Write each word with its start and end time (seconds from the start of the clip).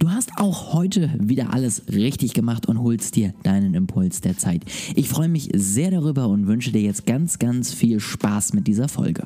Du 0.00 0.10
hast 0.10 0.30
auch 0.36 0.74
heute 0.74 1.10
wieder 1.18 1.52
alles 1.52 1.82
richtig 1.92 2.32
gemacht 2.32 2.66
und 2.66 2.80
holst 2.80 3.16
dir 3.16 3.34
deinen 3.42 3.74
Impuls 3.74 4.20
der 4.20 4.38
Zeit. 4.38 4.62
Ich 4.94 5.08
freue 5.08 5.26
mich 5.28 5.48
sehr 5.54 5.90
darüber 5.90 6.28
und 6.28 6.46
wünsche 6.46 6.70
dir 6.70 6.82
jetzt 6.82 7.04
ganz, 7.04 7.40
ganz 7.40 7.74
viel 7.74 7.98
Spaß 7.98 8.52
mit 8.52 8.68
dieser 8.68 8.88
Folge. 8.88 9.24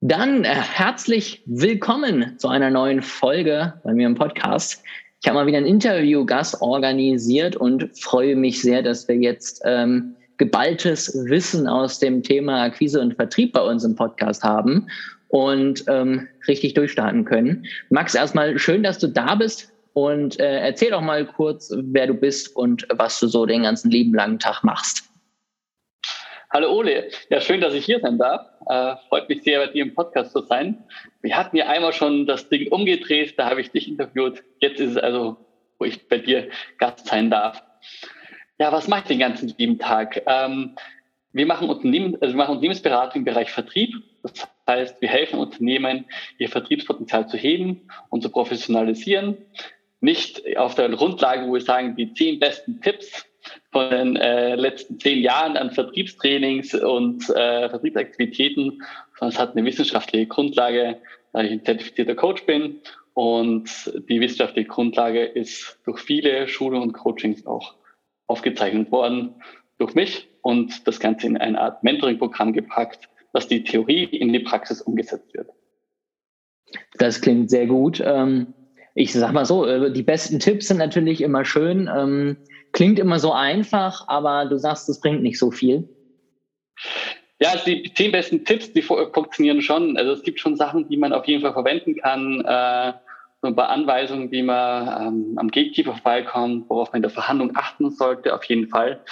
Dann 0.00 0.42
äh, 0.42 0.48
herzlich 0.48 1.44
willkommen 1.46 2.36
zu 2.36 2.48
einer 2.48 2.70
neuen 2.70 3.00
Folge 3.00 3.74
bei 3.84 3.94
mir 3.94 4.08
im 4.08 4.16
Podcast. 4.16 4.82
Ich 5.22 5.28
habe 5.28 5.38
mal 5.38 5.46
wieder 5.46 5.58
einen 5.58 5.68
Interviewgast 5.68 6.60
organisiert 6.60 7.54
und 7.54 7.96
freue 7.96 8.34
mich 8.34 8.60
sehr, 8.60 8.82
dass 8.82 9.06
wir 9.06 9.16
jetzt 9.16 9.62
ähm, 9.64 10.16
geballtes 10.38 11.14
Wissen 11.28 11.68
aus 11.68 12.00
dem 12.00 12.24
Thema 12.24 12.64
Akquise 12.64 13.00
und 13.00 13.14
Vertrieb 13.14 13.52
bei 13.52 13.60
uns 13.60 13.84
im 13.84 13.94
Podcast 13.94 14.42
haben 14.42 14.88
und 15.28 15.84
ähm, 15.88 16.28
richtig 16.46 16.74
durchstarten 16.74 17.24
können. 17.24 17.66
Max, 17.90 18.14
erstmal 18.14 18.58
schön, 18.58 18.82
dass 18.82 18.98
du 18.98 19.08
da 19.08 19.34
bist 19.34 19.72
und 19.94 20.38
äh, 20.40 20.60
erzähl 20.60 20.90
doch 20.90 21.00
mal 21.00 21.24
kurz, 21.26 21.72
wer 21.74 22.06
du 22.06 22.14
bist 22.14 22.54
und 22.54 22.86
was 22.92 23.18
du 23.20 23.26
so 23.26 23.46
den 23.46 23.62
ganzen 23.62 23.90
lieben 23.90 24.14
langen 24.14 24.38
Tag 24.38 24.62
machst. 24.62 25.04
Hallo 26.52 26.72
Ole, 26.72 27.10
ja 27.30 27.40
schön, 27.40 27.60
dass 27.60 27.74
ich 27.74 27.84
hier 27.84 27.98
sein 27.98 28.16
darf. 28.16 28.46
Äh, 28.68 28.94
freut 29.08 29.28
mich 29.28 29.42
sehr, 29.42 29.58
bei 29.58 29.72
dir 29.72 29.82
im 29.82 29.94
Podcast 29.94 30.32
zu 30.32 30.40
sein. 30.42 30.84
Wir 31.20 31.36
hatten 31.36 31.56
ja 31.56 31.66
einmal 31.66 31.92
schon 31.92 32.26
das 32.26 32.48
Ding 32.48 32.70
umgedreht, 32.70 33.36
da 33.36 33.50
habe 33.50 33.60
ich 33.60 33.72
dich 33.72 33.88
interviewt. 33.88 34.44
Jetzt 34.60 34.78
ist 34.78 34.92
es 34.92 34.96
also, 34.96 35.36
wo 35.78 35.84
ich 35.84 36.06
bei 36.06 36.18
dir 36.18 36.48
Gast 36.78 37.08
sein 37.08 37.28
darf. 37.28 37.60
Ja, 38.58 38.70
was 38.70 38.86
mache 38.86 39.00
ich 39.00 39.06
den 39.08 39.18
ganzen 39.18 39.52
lieben 39.58 39.80
Tag? 39.80 40.22
Ähm, 40.26 40.76
wir 41.32 41.46
machen, 41.46 41.68
Unternehmen, 41.68 42.16
also 42.20 42.34
wir 42.34 42.38
machen 42.38 42.52
Unternehmensberatung 42.52 43.22
im 43.22 43.24
Bereich 43.24 43.50
Vertrieb. 43.50 43.92
Das 44.22 44.46
heißt, 44.66 45.00
wir 45.00 45.08
helfen 45.08 45.38
Unternehmen, 45.38 46.06
ihr 46.38 46.48
Vertriebspotenzial 46.48 47.28
zu 47.28 47.36
heben 47.36 47.88
und 48.10 48.22
zu 48.22 48.30
professionalisieren. 48.30 49.36
Nicht 50.00 50.56
auf 50.56 50.74
der 50.74 50.88
Grundlage, 50.90 51.46
wo 51.46 51.54
wir 51.54 51.60
sagen, 51.60 51.96
die 51.96 52.12
zehn 52.14 52.38
besten 52.38 52.80
Tipps 52.80 53.26
von 53.72 53.90
den 53.90 54.16
äh, 54.16 54.54
letzten 54.54 54.98
zehn 54.98 55.20
Jahren 55.20 55.56
an 55.56 55.70
Vertriebstrainings 55.70 56.74
und 56.74 57.28
äh, 57.30 57.68
Vertriebsaktivitäten, 57.68 58.82
sondern 59.18 59.34
es 59.34 59.38
hat 59.38 59.56
eine 59.56 59.64
wissenschaftliche 59.66 60.26
Grundlage, 60.26 61.00
da 61.32 61.42
ich 61.42 61.52
ein 61.52 61.64
zertifizierter 61.64 62.14
Coach 62.14 62.44
bin. 62.46 62.80
Und 63.14 63.92
die 64.08 64.20
wissenschaftliche 64.20 64.68
Grundlage 64.68 65.24
ist 65.24 65.78
durch 65.84 66.00
viele 66.00 66.48
Schulungen 66.48 66.88
und 66.88 66.92
Coachings 66.92 67.46
auch 67.46 67.74
aufgezeichnet 68.26 68.90
worden 68.90 69.34
durch 69.78 69.94
mich 69.94 70.28
und 70.42 70.86
das 70.86 71.00
Ganze 71.00 71.26
in 71.26 71.36
eine 71.36 71.60
Art 71.60 71.82
Mentoring-Programm 71.82 72.52
gepackt, 72.52 73.08
dass 73.34 73.48
die 73.48 73.62
Theorie 73.62 74.04
in 74.04 74.32
die 74.32 74.40
Praxis 74.40 74.80
umgesetzt 74.80 75.34
wird. 75.34 75.48
Das 76.94 77.20
klingt 77.20 77.50
sehr 77.50 77.66
gut. 77.66 78.00
Ähm, 78.04 78.54
ich 78.94 79.12
sag 79.12 79.32
mal 79.32 79.44
so, 79.44 79.66
äh, 79.66 79.92
die 79.92 80.02
besten 80.02 80.38
Tipps 80.38 80.68
sind 80.68 80.78
natürlich 80.78 81.20
immer 81.20 81.44
schön. 81.44 81.90
Ähm, 81.94 82.38
klingt 82.72 82.98
immer 82.98 83.18
so 83.18 83.32
einfach, 83.32 84.04
aber 84.06 84.46
du 84.46 84.56
sagst, 84.56 84.88
es 84.88 85.00
bringt 85.00 85.22
nicht 85.22 85.38
so 85.38 85.50
viel. 85.50 85.88
Ja, 87.40 87.50
also 87.50 87.64
die 87.64 87.92
zehn 87.94 88.12
besten 88.12 88.44
Tipps, 88.44 88.72
die 88.72 88.82
funktionieren 88.82 89.60
schon. 89.60 89.96
Also 89.96 90.12
es 90.12 90.22
gibt 90.22 90.38
schon 90.40 90.56
Sachen, 90.56 90.88
die 90.88 90.96
man 90.96 91.12
auf 91.12 91.26
jeden 91.26 91.42
Fall 91.42 91.52
verwenden 91.52 91.96
kann. 91.96 92.40
Äh, 92.40 92.92
so 93.42 93.48
ein 93.48 93.56
paar 93.56 93.68
Anweisungen, 93.68 94.30
wie 94.30 94.42
man 94.42 95.08
ähm, 95.08 95.34
am 95.36 95.48
Gatekeeper 95.48 95.92
vorbeikommt, 95.92 96.70
worauf 96.70 96.92
man 96.92 96.98
in 96.98 97.02
der 97.02 97.10
Verhandlung 97.10 97.50
achten 97.56 97.90
sollte, 97.90 98.34
auf 98.34 98.44
jeden 98.44 98.68
Fall. 98.68 99.02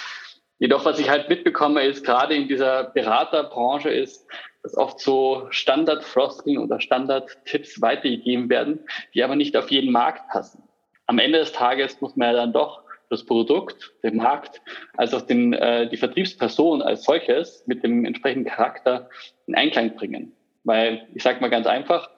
Jedoch, 0.63 0.85
was 0.85 0.97
ich 0.97 1.09
halt 1.09 1.27
mitbekomme, 1.27 1.83
ist 1.83 2.05
gerade 2.05 2.35
in 2.35 2.47
dieser 2.47 2.85
Beraterbranche 2.85 3.89
ist, 3.89 4.25
dass 4.63 4.77
oft 4.77 4.97
so 4.97 5.45
Standard-Frosting 5.49 6.57
oder 6.57 6.79
Standard-Tipps 6.79 7.81
weitergegeben 7.81 8.49
werden, 8.49 8.79
die 9.13 9.25
aber 9.25 9.35
nicht 9.35 9.57
auf 9.57 9.71
jeden 9.71 9.91
Markt 9.91 10.29
passen. 10.29 10.63
Am 11.05 11.19
Ende 11.19 11.39
des 11.39 11.51
Tages 11.51 11.99
muss 11.99 12.15
man 12.15 12.29
ja 12.29 12.33
dann 12.35 12.53
doch 12.53 12.81
das 13.09 13.25
Produkt, 13.25 13.91
den 14.03 14.15
Markt, 14.15 14.61
als 14.95 15.13
auch 15.13 15.23
den, 15.23 15.51
äh, 15.51 15.89
die 15.89 15.97
Vertriebsperson 15.97 16.81
als 16.81 17.03
solches 17.03 17.65
mit 17.67 17.83
dem 17.83 18.05
entsprechenden 18.05 18.49
Charakter 18.49 19.09
in 19.47 19.55
Einklang 19.55 19.93
bringen. 19.97 20.31
Weil 20.63 21.09
ich 21.13 21.23
sage 21.23 21.41
mal 21.41 21.49
ganz 21.49 21.67
einfach, 21.67 22.09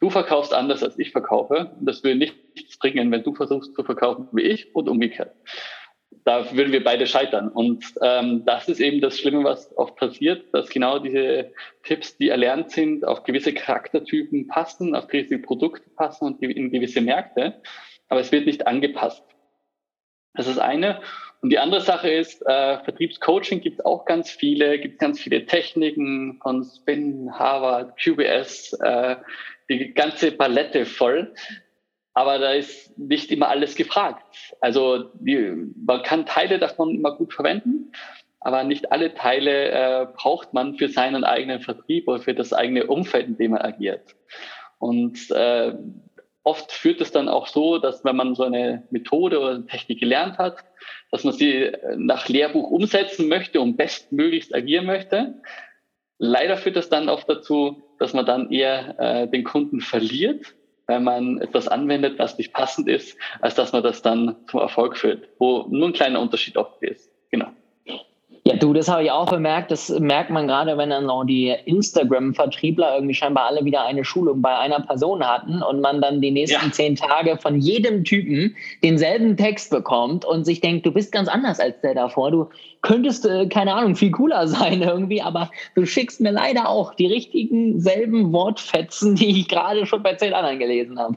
du 0.00 0.10
verkaufst 0.10 0.52
anders 0.52 0.82
als 0.82 0.98
ich 0.98 1.12
verkaufe 1.12 1.70
und 1.78 1.86
das 1.86 2.02
will 2.02 2.16
nichts 2.16 2.76
bringen, 2.76 3.12
wenn 3.12 3.22
du 3.22 3.36
versuchst 3.36 3.72
zu 3.72 3.84
verkaufen 3.84 4.26
wie 4.32 4.42
ich 4.42 4.74
und 4.74 4.88
umgekehrt 4.88 5.30
da 6.24 6.56
würden 6.56 6.72
wir 6.72 6.84
beide 6.84 7.06
scheitern. 7.06 7.48
Und 7.48 7.84
ähm, 8.02 8.44
das 8.44 8.68
ist 8.68 8.80
eben 8.80 9.00
das 9.00 9.18
Schlimme, 9.18 9.44
was 9.44 9.76
oft 9.76 9.96
passiert, 9.96 10.44
dass 10.52 10.68
genau 10.68 10.98
diese 10.98 11.52
Tipps, 11.82 12.16
die 12.16 12.28
erlernt 12.28 12.70
sind, 12.70 13.04
auf 13.04 13.24
gewisse 13.24 13.52
Charaktertypen 13.52 14.46
passen, 14.48 14.94
auf 14.94 15.08
gewisse 15.08 15.38
Produkte 15.38 15.88
passen 15.96 16.24
und 16.26 16.42
in 16.42 16.70
gewisse 16.70 17.00
Märkte, 17.00 17.60
aber 18.08 18.20
es 18.20 18.32
wird 18.32 18.46
nicht 18.46 18.66
angepasst. 18.66 19.22
Das 20.34 20.46
ist 20.46 20.58
eine. 20.58 21.00
Und 21.40 21.50
die 21.50 21.58
andere 21.58 21.82
Sache 21.82 22.08
ist, 22.08 22.42
äh, 22.46 22.78
Vertriebscoaching 22.78 23.60
gibt 23.60 23.78
es 23.78 23.84
auch 23.84 24.04
ganz 24.06 24.30
viele, 24.30 24.78
gibt 24.78 24.98
ganz 24.98 25.20
viele 25.20 25.44
Techniken 25.46 26.38
von 26.42 26.64
Spin, 26.64 27.30
Harvard, 27.32 27.98
QBS, 27.98 28.72
äh, 28.80 29.16
die 29.68 29.92
ganze 29.94 30.32
Palette 30.32 30.86
voll 30.86 31.34
aber 32.14 32.38
da 32.38 32.52
ist 32.52 32.96
nicht 32.96 33.30
immer 33.32 33.48
alles 33.48 33.74
gefragt. 33.74 34.24
Also 34.60 35.10
die, 35.14 35.72
man 35.84 36.02
kann 36.02 36.26
Teile 36.26 36.58
davon 36.58 36.94
immer 36.94 37.16
gut 37.16 37.34
verwenden, 37.34 37.92
aber 38.40 38.62
nicht 38.62 38.92
alle 38.92 39.14
Teile 39.14 39.70
äh, 39.70 40.06
braucht 40.16 40.54
man 40.54 40.76
für 40.76 40.88
seinen 40.88 41.24
eigenen 41.24 41.60
Vertrieb 41.60 42.06
oder 42.06 42.20
für 42.20 42.34
das 42.34 42.52
eigene 42.52 42.86
Umfeld, 42.86 43.26
in 43.26 43.36
dem 43.36 43.50
man 43.50 43.62
agiert. 43.62 44.14
Und 44.78 45.30
äh, 45.32 45.74
oft 46.44 46.70
führt 46.70 47.00
es 47.00 47.10
dann 47.10 47.28
auch 47.28 47.48
so, 47.48 47.78
dass 47.78 48.04
wenn 48.04 48.16
man 48.16 48.34
so 48.36 48.44
eine 48.44 48.86
Methode 48.90 49.40
oder 49.40 49.50
eine 49.50 49.66
Technik 49.66 49.98
gelernt 49.98 50.38
hat, 50.38 50.58
dass 51.10 51.24
man 51.24 51.32
sie 51.32 51.72
nach 51.96 52.28
Lehrbuch 52.28 52.70
umsetzen 52.70 53.28
möchte 53.28 53.60
und 53.60 53.76
bestmöglichst 53.76 54.54
agieren 54.54 54.86
möchte. 54.86 55.42
Leider 56.18 56.56
führt 56.56 56.76
das 56.76 56.88
dann 56.88 57.08
oft 57.08 57.28
dazu, 57.28 57.82
dass 57.98 58.12
man 58.12 58.26
dann 58.26 58.52
eher 58.52 59.00
äh, 59.00 59.28
den 59.28 59.42
Kunden 59.42 59.80
verliert 59.80 60.54
wenn 60.86 61.04
man 61.04 61.40
etwas 61.40 61.68
anwendet, 61.68 62.18
was 62.18 62.38
nicht 62.38 62.52
passend 62.52 62.88
ist, 62.88 63.16
als 63.40 63.54
dass 63.54 63.72
man 63.72 63.82
das 63.82 64.02
dann 64.02 64.36
zum 64.48 64.60
Erfolg 64.60 64.96
führt, 64.96 65.28
wo 65.38 65.66
nur 65.68 65.88
ein 65.88 65.92
kleiner 65.92 66.20
Unterschied 66.20 66.56
oft 66.56 66.82
ist. 66.82 67.10
Genau. 67.30 67.50
Ja, 68.46 68.56
du, 68.56 68.74
das 68.74 68.88
habe 68.88 69.02
ich 69.02 69.10
auch 69.10 69.30
bemerkt. 69.30 69.70
Das 69.70 69.88
merkt 69.88 70.28
man 70.28 70.46
gerade, 70.46 70.76
wenn 70.76 70.90
dann 70.90 71.08
auch 71.08 71.24
die 71.24 71.48
Instagram-Vertriebler 71.48 72.94
irgendwie 72.96 73.14
scheinbar 73.14 73.46
alle 73.46 73.64
wieder 73.64 73.86
eine 73.86 74.04
Schulung 74.04 74.42
bei 74.42 74.54
einer 74.54 74.80
Person 74.80 75.26
hatten 75.26 75.62
und 75.62 75.80
man 75.80 76.02
dann 76.02 76.20
die 76.20 76.30
nächsten 76.30 76.66
ja. 76.66 76.70
zehn 76.72 76.94
Tage 76.94 77.38
von 77.38 77.58
jedem 77.58 78.04
Typen 78.04 78.54
denselben 78.82 79.38
Text 79.38 79.70
bekommt 79.70 80.26
und 80.26 80.44
sich 80.44 80.60
denkt, 80.60 80.84
du 80.84 80.92
bist 80.92 81.10
ganz 81.10 81.26
anders 81.28 81.58
als 81.58 81.80
der 81.80 81.94
davor. 81.94 82.30
Du 82.30 82.50
könntest, 82.82 83.24
äh, 83.24 83.46
keine 83.46 83.72
Ahnung, 83.72 83.96
viel 83.96 84.10
cooler 84.10 84.46
sein 84.48 84.82
irgendwie, 84.82 85.22
aber 85.22 85.50
du 85.74 85.86
schickst 85.86 86.20
mir 86.20 86.32
leider 86.32 86.68
auch 86.68 86.92
die 86.92 87.06
richtigen 87.06 87.80
selben 87.80 88.30
Wortfetzen, 88.34 89.14
die 89.14 89.40
ich 89.40 89.48
gerade 89.48 89.86
schon 89.86 90.02
bei 90.02 90.16
zehn 90.16 90.34
anderen 90.34 90.58
gelesen 90.58 90.98
habe. 90.98 91.16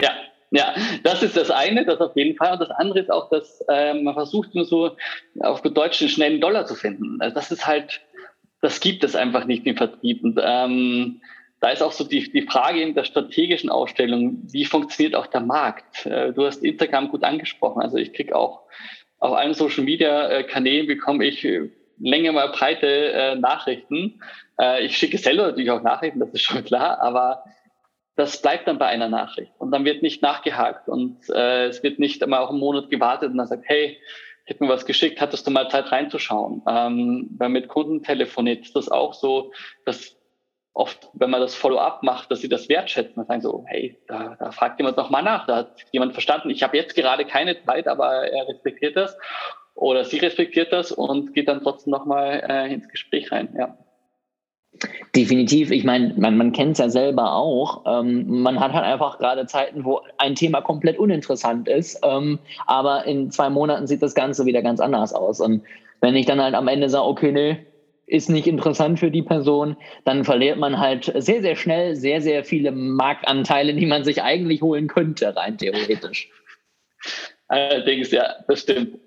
Ja, 0.00 0.10
ja, 0.56 0.74
das 1.02 1.22
ist 1.22 1.36
das 1.36 1.50
eine, 1.50 1.84
das 1.84 2.00
auf 2.00 2.16
jeden 2.16 2.36
Fall. 2.36 2.54
Und 2.54 2.60
das 2.60 2.70
andere 2.70 3.00
ist 3.00 3.10
auch, 3.10 3.28
dass 3.28 3.62
äh, 3.68 3.94
man 3.94 4.14
versucht 4.14 4.54
nur 4.54 4.64
so 4.64 4.96
auf 5.40 5.60
Deutsch 5.62 6.00
einen 6.00 6.08
schnellen 6.08 6.40
Dollar 6.40 6.66
zu 6.66 6.74
finden. 6.74 7.18
Also 7.20 7.34
das 7.34 7.50
ist 7.50 7.66
halt, 7.66 8.00
das 8.62 8.80
gibt 8.80 9.04
es 9.04 9.14
einfach 9.14 9.44
nicht 9.44 9.66
im 9.66 9.76
Vertrieb. 9.76 10.24
Und 10.24 10.40
ähm, 10.42 11.20
da 11.60 11.70
ist 11.70 11.82
auch 11.82 11.92
so 11.92 12.04
die, 12.04 12.30
die 12.30 12.42
Frage 12.42 12.80
in 12.80 12.94
der 12.94 13.04
strategischen 13.04 13.68
Ausstellung, 13.68 14.42
wie 14.50 14.64
funktioniert 14.64 15.14
auch 15.14 15.26
der 15.26 15.40
Markt? 15.40 16.06
Äh, 16.06 16.32
du 16.32 16.46
hast 16.46 16.64
Instagram 16.64 17.08
gut 17.08 17.22
angesprochen. 17.22 17.82
Also 17.82 17.98
ich 17.98 18.14
krieg 18.14 18.32
auch 18.32 18.62
auf 19.18 19.34
allen 19.34 19.54
Social 19.54 19.84
Media 19.84 20.28
äh, 20.28 20.44
Kanälen 20.44 20.86
bekomme 20.86 21.24
ich 21.26 21.44
äh, 21.44 21.70
länger 21.98 22.32
mal 22.32 22.48
breite 22.48 22.86
äh, 22.86 23.34
Nachrichten. 23.36 24.20
Äh, 24.58 24.86
ich 24.86 24.96
schicke 24.96 25.18
selber 25.18 25.48
natürlich 25.48 25.70
auch 25.70 25.82
Nachrichten, 25.82 26.20
das 26.20 26.30
ist 26.30 26.42
schon 26.42 26.64
klar, 26.64 27.00
aber 27.00 27.44
das 28.16 28.40
bleibt 28.40 28.66
dann 28.66 28.78
bei 28.78 28.86
einer 28.86 29.08
Nachricht 29.08 29.52
und 29.58 29.70
dann 29.70 29.84
wird 29.84 30.02
nicht 30.02 30.22
nachgehakt 30.22 30.88
und 30.88 31.28
äh, 31.28 31.66
es 31.66 31.82
wird 31.82 31.98
nicht 31.98 32.22
einmal 32.22 32.40
auch 32.40 32.50
einen 32.50 32.58
Monat 32.58 32.90
gewartet 32.90 33.30
und 33.30 33.36
dann 33.36 33.46
sagt, 33.46 33.64
hey, 33.66 33.98
ich 34.46 34.54
habe 34.54 34.64
mir 34.64 34.70
was 34.70 34.86
geschickt, 34.86 35.20
hattest 35.20 35.46
du 35.46 35.50
mal 35.50 35.68
Zeit 35.68 35.90
reinzuschauen? 35.92 36.62
Ähm, 36.66 37.28
weil 37.36 37.48
mit 37.48 37.68
Kunden 37.68 38.02
telefoniert 38.02 38.64
ist 38.64 38.76
das 38.76 38.88
auch 38.88 39.12
so, 39.12 39.52
dass 39.84 40.16
oft, 40.72 41.08
wenn 41.14 41.30
man 41.30 41.40
das 41.40 41.54
Follow-up 41.54 42.02
macht, 42.02 42.30
dass 42.30 42.40
sie 42.40 42.48
das 42.48 42.68
wertschätzen 42.68 43.20
und 43.20 43.26
sagen 43.26 43.40
so, 43.40 43.64
hey, 43.66 43.98
da, 44.06 44.36
da 44.38 44.50
fragt 44.50 44.78
jemand 44.78 44.96
noch 44.96 45.10
mal 45.10 45.22
nach, 45.22 45.46
da 45.46 45.56
hat 45.56 45.84
jemand 45.90 46.12
verstanden, 46.12 46.50
ich 46.50 46.62
habe 46.62 46.76
jetzt 46.76 46.94
gerade 46.94 47.24
keine 47.24 47.60
Zeit, 47.64 47.88
aber 47.88 48.28
er 48.30 48.48
respektiert 48.48 48.96
das 48.96 49.16
oder 49.74 50.04
sie 50.04 50.18
respektiert 50.18 50.72
das 50.72 50.92
und 50.92 51.34
geht 51.34 51.48
dann 51.48 51.62
trotzdem 51.62 51.90
noch 51.90 52.06
mal 52.06 52.42
äh, 52.48 52.72
ins 52.72 52.88
Gespräch 52.88 53.32
rein. 53.32 53.54
Ja. 53.58 53.76
Definitiv. 55.14 55.70
Ich 55.70 55.84
meine, 55.84 56.14
man, 56.16 56.36
man 56.36 56.52
kennt 56.52 56.72
es 56.72 56.78
ja 56.78 56.88
selber 56.88 57.34
auch. 57.34 57.84
Ähm, 57.86 58.42
man 58.42 58.60
hat 58.60 58.72
halt 58.72 58.84
einfach 58.84 59.18
gerade 59.18 59.46
Zeiten, 59.46 59.84
wo 59.84 60.00
ein 60.18 60.34
Thema 60.34 60.60
komplett 60.60 60.98
uninteressant 60.98 61.68
ist. 61.68 61.98
Ähm, 62.02 62.38
aber 62.66 63.04
in 63.06 63.30
zwei 63.30 63.48
Monaten 63.48 63.86
sieht 63.86 64.02
das 64.02 64.14
Ganze 64.14 64.44
wieder 64.44 64.62
ganz 64.62 64.80
anders 64.80 65.12
aus. 65.12 65.40
Und 65.40 65.62
wenn 66.00 66.16
ich 66.16 66.26
dann 66.26 66.42
halt 66.42 66.54
am 66.54 66.68
Ende 66.68 66.88
sage, 66.88 67.06
okay, 67.06 67.32
nee, 67.32 67.66
ist 68.06 68.30
nicht 68.30 68.46
interessant 68.46 69.00
für 69.00 69.10
die 69.10 69.22
Person, 69.22 69.76
dann 70.04 70.24
verliert 70.24 70.58
man 70.58 70.78
halt 70.78 71.12
sehr, 71.16 71.42
sehr 71.42 71.56
schnell 71.56 71.96
sehr, 71.96 72.20
sehr 72.20 72.44
viele 72.44 72.70
Marktanteile, 72.70 73.74
die 73.74 73.86
man 73.86 74.04
sich 74.04 74.22
eigentlich 74.22 74.62
holen 74.62 74.86
könnte, 74.86 75.34
rein 75.34 75.58
theoretisch. 75.58 76.30
Allerdings, 77.48 78.10
ja, 78.12 78.34
das 78.46 78.60
stimmt. 78.60 78.98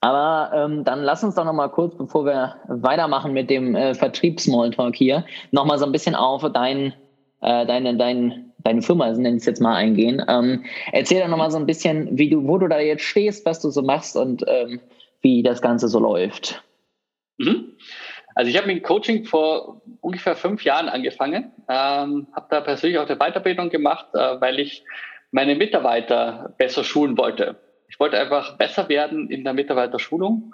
Aber 0.00 0.52
ähm, 0.54 0.84
dann 0.84 1.02
lass 1.02 1.24
uns 1.24 1.34
doch 1.34 1.44
noch 1.44 1.52
mal 1.52 1.68
kurz, 1.68 1.96
bevor 1.96 2.24
wir 2.24 2.56
weitermachen 2.68 3.32
mit 3.32 3.50
dem 3.50 3.74
äh, 3.74 3.94
Vertriebs-Smalltalk 3.94 4.94
hier, 4.94 5.24
noch 5.50 5.64
mal 5.64 5.78
so 5.78 5.86
ein 5.86 5.92
bisschen 5.92 6.14
auf 6.14 6.44
dein, 6.52 6.92
äh, 7.40 7.66
deine, 7.66 7.96
dein, 7.96 8.52
deine 8.58 8.82
Firma, 8.82 9.06
also 9.06 9.20
nenne 9.20 9.36
ich 9.36 9.42
es 9.42 9.46
jetzt 9.46 9.60
mal, 9.60 9.74
eingehen. 9.74 10.24
Ähm, 10.28 10.64
erzähl 10.92 11.20
doch 11.20 11.28
noch 11.28 11.36
mal 11.36 11.50
so 11.50 11.58
ein 11.58 11.66
bisschen, 11.66 12.16
wie 12.16 12.30
du, 12.30 12.46
wo 12.46 12.58
du 12.58 12.68
da 12.68 12.78
jetzt 12.78 13.02
stehst, 13.02 13.44
was 13.44 13.60
du 13.60 13.70
so 13.70 13.82
machst 13.82 14.16
und 14.16 14.44
ähm, 14.46 14.80
wie 15.20 15.42
das 15.42 15.60
Ganze 15.60 15.88
so 15.88 15.98
läuft. 15.98 16.62
Mhm. 17.38 17.72
Also 18.36 18.50
ich 18.50 18.56
habe 18.56 18.68
mit 18.68 18.84
Coaching 18.84 19.24
vor 19.24 19.82
ungefähr 20.00 20.36
fünf 20.36 20.62
Jahren 20.62 20.88
angefangen, 20.88 21.50
ähm, 21.68 22.28
habe 22.32 22.46
da 22.50 22.60
persönlich 22.60 22.98
auch 22.98 23.08
eine 23.08 23.18
Weiterbildung 23.18 23.68
gemacht, 23.68 24.06
äh, 24.14 24.40
weil 24.40 24.60
ich 24.60 24.84
meine 25.32 25.56
Mitarbeiter 25.56 26.54
besser 26.56 26.84
schulen 26.84 27.18
wollte. 27.18 27.56
Ich 27.88 27.98
wollte 27.98 28.18
einfach 28.18 28.56
besser 28.56 28.88
werden 28.88 29.30
in 29.30 29.44
der 29.44 29.54
Mitarbeiterschulung 29.54 30.52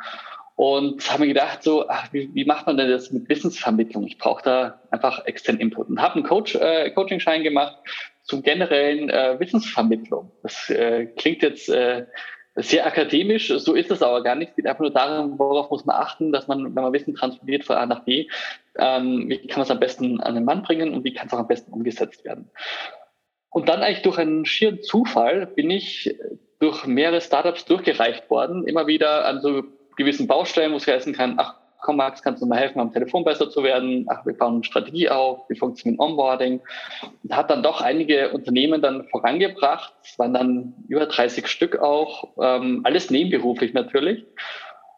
und 0.57 1.11
habe 1.11 1.23
mir 1.23 1.29
gedacht, 1.29 1.63
so, 1.63 1.89
ach, 1.89 2.13
wie, 2.13 2.33
wie, 2.33 2.45
macht 2.45 2.67
man 2.67 2.77
denn 2.77 2.89
das 2.89 3.11
mit 3.11 3.29
Wissensvermittlung? 3.29 4.07
Ich 4.07 4.19
brauche 4.19 4.43
da 4.43 4.81
einfach 4.91 5.25
externen 5.27 5.61
Input 5.61 5.89
und 5.89 6.01
habe 6.01 6.15
einen 6.15 6.25
Coach, 6.25 6.55
äh, 6.55 6.91
Coaching-Schein 6.91 7.43
gemacht 7.43 7.77
zum 8.23 8.43
generellen 8.43 9.11
äh, 9.11 9.39
Wissensvermittlung. 9.39 10.31
Das 10.43 10.71
äh, 10.71 11.07
klingt 11.07 11.43
jetzt 11.43 11.69
äh, 11.69 12.07
sehr 12.57 12.87
akademisch, 12.87 13.49
so 13.49 13.75
ist 13.75 13.91
es 13.91 14.01
aber 14.01 14.23
gar 14.23 14.37
nicht. 14.37 14.51
Es 14.51 14.57
geht 14.57 14.67
einfach 14.67 14.83
nur 14.83 14.93
darum, 14.93 15.39
worauf 15.39 15.71
muss 15.71 15.85
man 15.85 15.97
achten, 15.97 16.31
dass 16.31 16.47
man, 16.47 16.65
wenn 16.65 16.83
man 16.83 16.93
Wissen 16.93 17.15
transferiert 17.15 17.65
von 17.65 17.77
A 17.77 17.87
nach 17.87 18.05
B, 18.05 18.29
ähm, 18.79 19.29
wie 19.29 19.39
kann 19.49 19.59
man 19.59 19.65
es 19.65 19.71
am 19.73 19.81
besten 19.81 20.21
an 20.21 20.37
den 20.37 20.45
Mann 20.45 20.63
bringen 20.63 20.95
und 20.95 21.03
wie 21.05 21.13
kann 21.13 21.27
es 21.27 21.33
auch 21.33 21.41
am 21.41 21.49
besten 21.49 21.73
umgesetzt 21.73 22.25
werden. 22.25 22.49
Und 23.55 23.69
dann 23.69 23.85
eigentlich 23.85 24.03
durch 24.03 24.19
einen 24.19 24.45
schieren 24.45 24.83
Zufall 24.83 25.47
bin 25.47 25.71
ich 25.71 26.13
durch 26.59 26.87
mehrere 26.87 27.21
Startups 27.21 27.65
durchgereicht 27.65 28.29
worden, 28.29 28.67
immer 28.67 28.89
wieder 28.89 29.27
an 29.27 29.41
so 29.41 29.63
gewissen 29.97 30.27
Baustellen, 30.27 30.73
wo 30.73 30.77
es 30.77 30.89
heißen 30.89 31.13
kann, 31.13 31.35
ach 31.37 31.55
komm 31.81 31.99
Max, 31.99 32.21
kannst 32.21 32.43
du 32.43 32.47
mal 32.47 32.59
helfen, 32.59 32.81
am 32.81 32.93
Telefon 32.93 33.23
besser 33.23 33.49
zu 33.49 33.63
werden? 33.63 34.07
Ach, 34.09 34.27
wir 34.27 34.37
bauen 34.37 34.55
eine 34.55 34.65
Strategie 34.65 35.09
auf, 35.09 35.49
wie 35.49 35.57
funktioniert 35.57 36.01
Onboarding? 36.01 36.63
Und 37.23 37.37
hat 37.37 37.49
dann 37.49 37.63
doch 37.63 37.81
einige 37.81 38.31
Unternehmen 38.31 38.83
dann 38.83 39.07
vorangebracht. 39.09 39.93
Es 40.03 40.19
waren 40.19 40.35
dann 40.35 40.75
über 40.89 41.07
30 41.07 41.47
Stück 41.47 41.79
auch, 41.79 42.31
ähm, 42.43 42.81
alles 42.83 43.09
nebenberuflich 43.11 43.73
natürlich. 43.73 44.25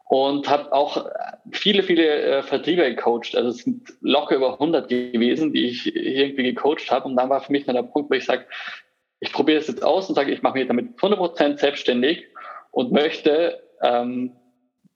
Und 0.09 0.47
habe 0.47 0.71
auch 0.71 1.09
viele, 1.51 1.83
viele 1.83 2.21
äh, 2.21 2.41
Vertriebe 2.41 2.83
gecoacht. 2.83 3.35
Also 3.35 3.49
es 3.49 3.57
sind 3.57 3.93
locker 3.99 4.37
über 4.37 4.53
100 4.53 4.87
gewesen, 4.87 5.51
die 5.51 5.65
ich 5.67 5.93
irgendwie 5.95 6.43
gecoacht 6.43 6.89
habe. 6.89 7.09
Und 7.09 7.17
dann 7.17 7.29
war 7.29 7.41
für 7.41 7.51
mich 7.51 7.65
dann 7.65 7.75
der 7.75 7.83
Punkt, 7.83 8.09
wo 8.09 8.15
ich 8.15 8.25
sage, 8.25 8.45
ich 9.19 9.33
probiere 9.33 9.59
es 9.59 9.67
jetzt 9.67 9.83
aus 9.83 10.07
und 10.07 10.15
sage, 10.15 10.31
ich 10.31 10.41
mache 10.41 10.57
mich 10.57 10.67
damit 10.67 10.97
100% 10.97 11.57
selbstständig 11.57 12.25
und 12.71 12.91
möchte 12.91 13.61
ähm, 13.81 14.31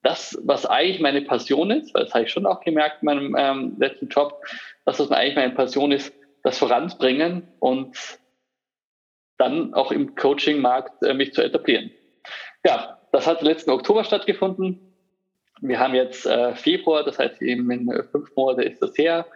das, 0.02 0.38
was 0.42 0.66
eigentlich 0.66 1.00
meine 1.00 1.22
Passion 1.22 1.70
ist, 1.70 1.94
weil 1.94 2.04
das 2.04 2.14
habe 2.14 2.24
ich 2.24 2.30
schon 2.30 2.46
auch 2.46 2.60
gemerkt 2.60 3.02
in 3.02 3.06
meinem 3.06 3.36
ähm, 3.38 3.76
letzten 3.78 4.08
Job, 4.08 4.40
dass 4.84 4.96
das 4.96 5.10
eigentlich 5.10 5.36
meine 5.36 5.54
Passion 5.54 5.92
ist, 5.92 6.12
das 6.42 6.58
voranbringen 6.58 7.48
und 7.60 7.96
dann 9.38 9.74
auch 9.74 9.92
im 9.92 10.14
Coaching-Markt 10.14 11.04
äh, 11.04 11.14
mich 11.14 11.32
zu 11.34 11.42
etablieren. 11.42 11.90
Ja, 12.64 13.00
das 13.12 13.26
hat 13.26 13.42
letzten 13.42 13.70
Oktober 13.70 14.04
stattgefunden. 14.04 14.91
Wir 15.62 15.78
haben 15.78 15.94
jetzt 15.94 16.26
äh, 16.26 16.54
Februar, 16.54 17.04
das 17.04 17.18
heißt 17.18 17.40
eben 17.40 17.70
in 17.70 17.88
fünf 18.10 18.34
Monate 18.34 18.64
ist 18.64 18.82
das 18.82 18.98
her, 18.98 19.26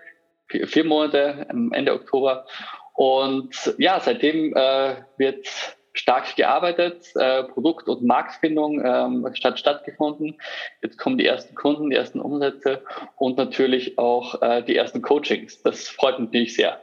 vier, 0.49 0.85
Monate 0.85 1.47
am 1.49 1.73
Ende 1.73 1.93
Oktober. 1.93 2.47
Und 2.95 3.75
ja, 3.79 4.01
seitdem 4.01 4.53
äh, 4.57 4.97
wird 5.19 5.47
stark 5.93 6.35
gearbeitet, 6.35 7.13
äh, 7.15 7.45
Produkt- 7.45 7.89
und 7.89 8.03
Marktfindung 8.03 8.85
ähm, 8.85 9.29
statt 9.35 9.59
stattgefunden. 9.59 10.37
Jetzt 10.83 10.99
kommen 10.99 11.17
die 11.17 11.27
ersten 11.27 11.55
Kunden, 11.55 11.91
die 11.91 11.97
ersten 11.97 12.21
Umsätze 12.21 12.83
und 13.17 13.37
natürlich 13.39 13.97
auch 13.97 14.43
äh, 14.43 14.63
die 14.63 14.77
ersten 14.77 15.03
Coachings. 15.03 15.63
Das 15.63 15.89
freut 15.89 16.19
mich 16.33 16.57
sehr. 16.57 16.81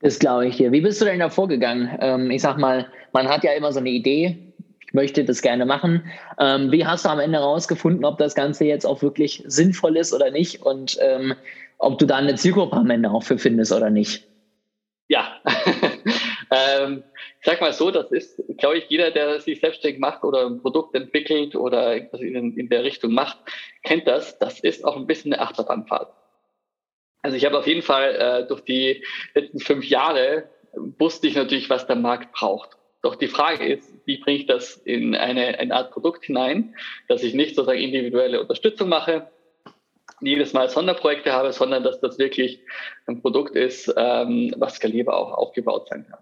Das 0.00 0.18
glaube 0.18 0.48
ich 0.48 0.56
dir. 0.56 0.72
Wie 0.72 0.80
bist 0.80 1.00
du 1.00 1.04
denn 1.04 1.20
da 1.20 1.30
vorgegangen? 1.30 1.96
Ähm, 2.00 2.30
ich 2.32 2.42
sag 2.42 2.58
mal, 2.58 2.90
man 3.12 3.28
hat 3.28 3.44
ja 3.44 3.52
immer 3.52 3.70
so 3.72 3.78
eine 3.78 3.90
Idee, 3.90 4.51
möchte 4.92 5.24
das 5.24 5.42
gerne 5.42 5.66
machen. 5.66 6.04
Ähm, 6.38 6.70
wie 6.70 6.86
hast 6.86 7.04
du 7.04 7.08
am 7.08 7.20
Ende 7.20 7.38
herausgefunden, 7.38 8.04
ob 8.04 8.18
das 8.18 8.34
Ganze 8.34 8.64
jetzt 8.64 8.84
auch 8.84 9.02
wirklich 9.02 9.42
sinnvoll 9.46 9.96
ist 9.96 10.12
oder 10.12 10.30
nicht 10.30 10.62
und 10.62 10.98
ähm, 11.00 11.34
ob 11.78 11.98
du 11.98 12.06
da 12.06 12.16
eine 12.16 12.34
Zielgruppe 12.36 12.76
am 12.76 12.90
Ende 12.90 13.10
auch 13.10 13.22
für 13.22 13.38
findest 13.38 13.72
oder 13.72 13.90
nicht? 13.90 14.26
Ja, 15.08 15.40
ähm, 16.50 17.04
ich 17.40 17.46
sag 17.46 17.60
mal 17.60 17.72
so, 17.72 17.90
das 17.90 18.10
ist, 18.12 18.40
glaube 18.56 18.78
ich, 18.78 18.84
jeder, 18.88 19.10
der 19.10 19.40
sich 19.40 19.60
selbstständig 19.60 20.00
macht 20.00 20.22
oder 20.22 20.46
ein 20.46 20.62
Produkt 20.62 20.94
entwickelt 20.94 21.56
oder 21.56 21.94
irgendwas 21.94 22.20
in, 22.20 22.56
in 22.56 22.68
der 22.68 22.84
Richtung 22.84 23.12
macht, 23.12 23.36
kennt 23.82 24.06
das. 24.06 24.38
Das 24.38 24.60
ist 24.60 24.84
auch 24.84 24.96
ein 24.96 25.06
bisschen 25.06 25.32
eine 25.32 25.42
Achterbahnfahrt. 25.42 26.14
Also 27.22 27.36
ich 27.36 27.44
habe 27.44 27.58
auf 27.58 27.66
jeden 27.66 27.82
Fall 27.82 28.14
äh, 28.14 28.46
durch 28.46 28.62
die 28.62 29.04
letzten 29.34 29.60
fünf 29.60 29.84
Jahre 29.84 30.48
wusste 30.98 31.26
ich 31.26 31.34
natürlich, 31.34 31.68
was 31.70 31.86
der 31.86 31.96
Markt 31.96 32.32
braucht. 32.32 32.78
Doch 33.02 33.16
die 33.16 33.28
Frage 33.28 33.66
ist, 33.66 33.92
wie 34.06 34.18
bringe 34.18 34.38
ich 34.38 34.46
das 34.46 34.76
in 34.76 35.14
eine, 35.16 35.58
eine 35.58 35.74
Art 35.74 35.90
Produkt 35.90 36.24
hinein, 36.24 36.74
dass 37.08 37.22
ich 37.22 37.34
nicht 37.34 37.56
sozusagen 37.56 37.80
individuelle 37.80 38.40
Unterstützung 38.40 38.88
mache, 38.88 39.28
jedes 40.20 40.52
Mal 40.52 40.68
Sonderprojekte 40.68 41.32
habe, 41.32 41.52
sondern 41.52 41.82
dass 41.82 42.00
das 42.00 42.18
wirklich 42.18 42.60
ein 43.06 43.20
Produkt 43.20 43.56
ist, 43.56 43.92
ähm, 43.96 44.54
was 44.56 44.76
skalierbar 44.76 45.16
auch 45.16 45.32
aufgebaut 45.32 45.88
sein 45.88 46.06
kann. 46.08 46.20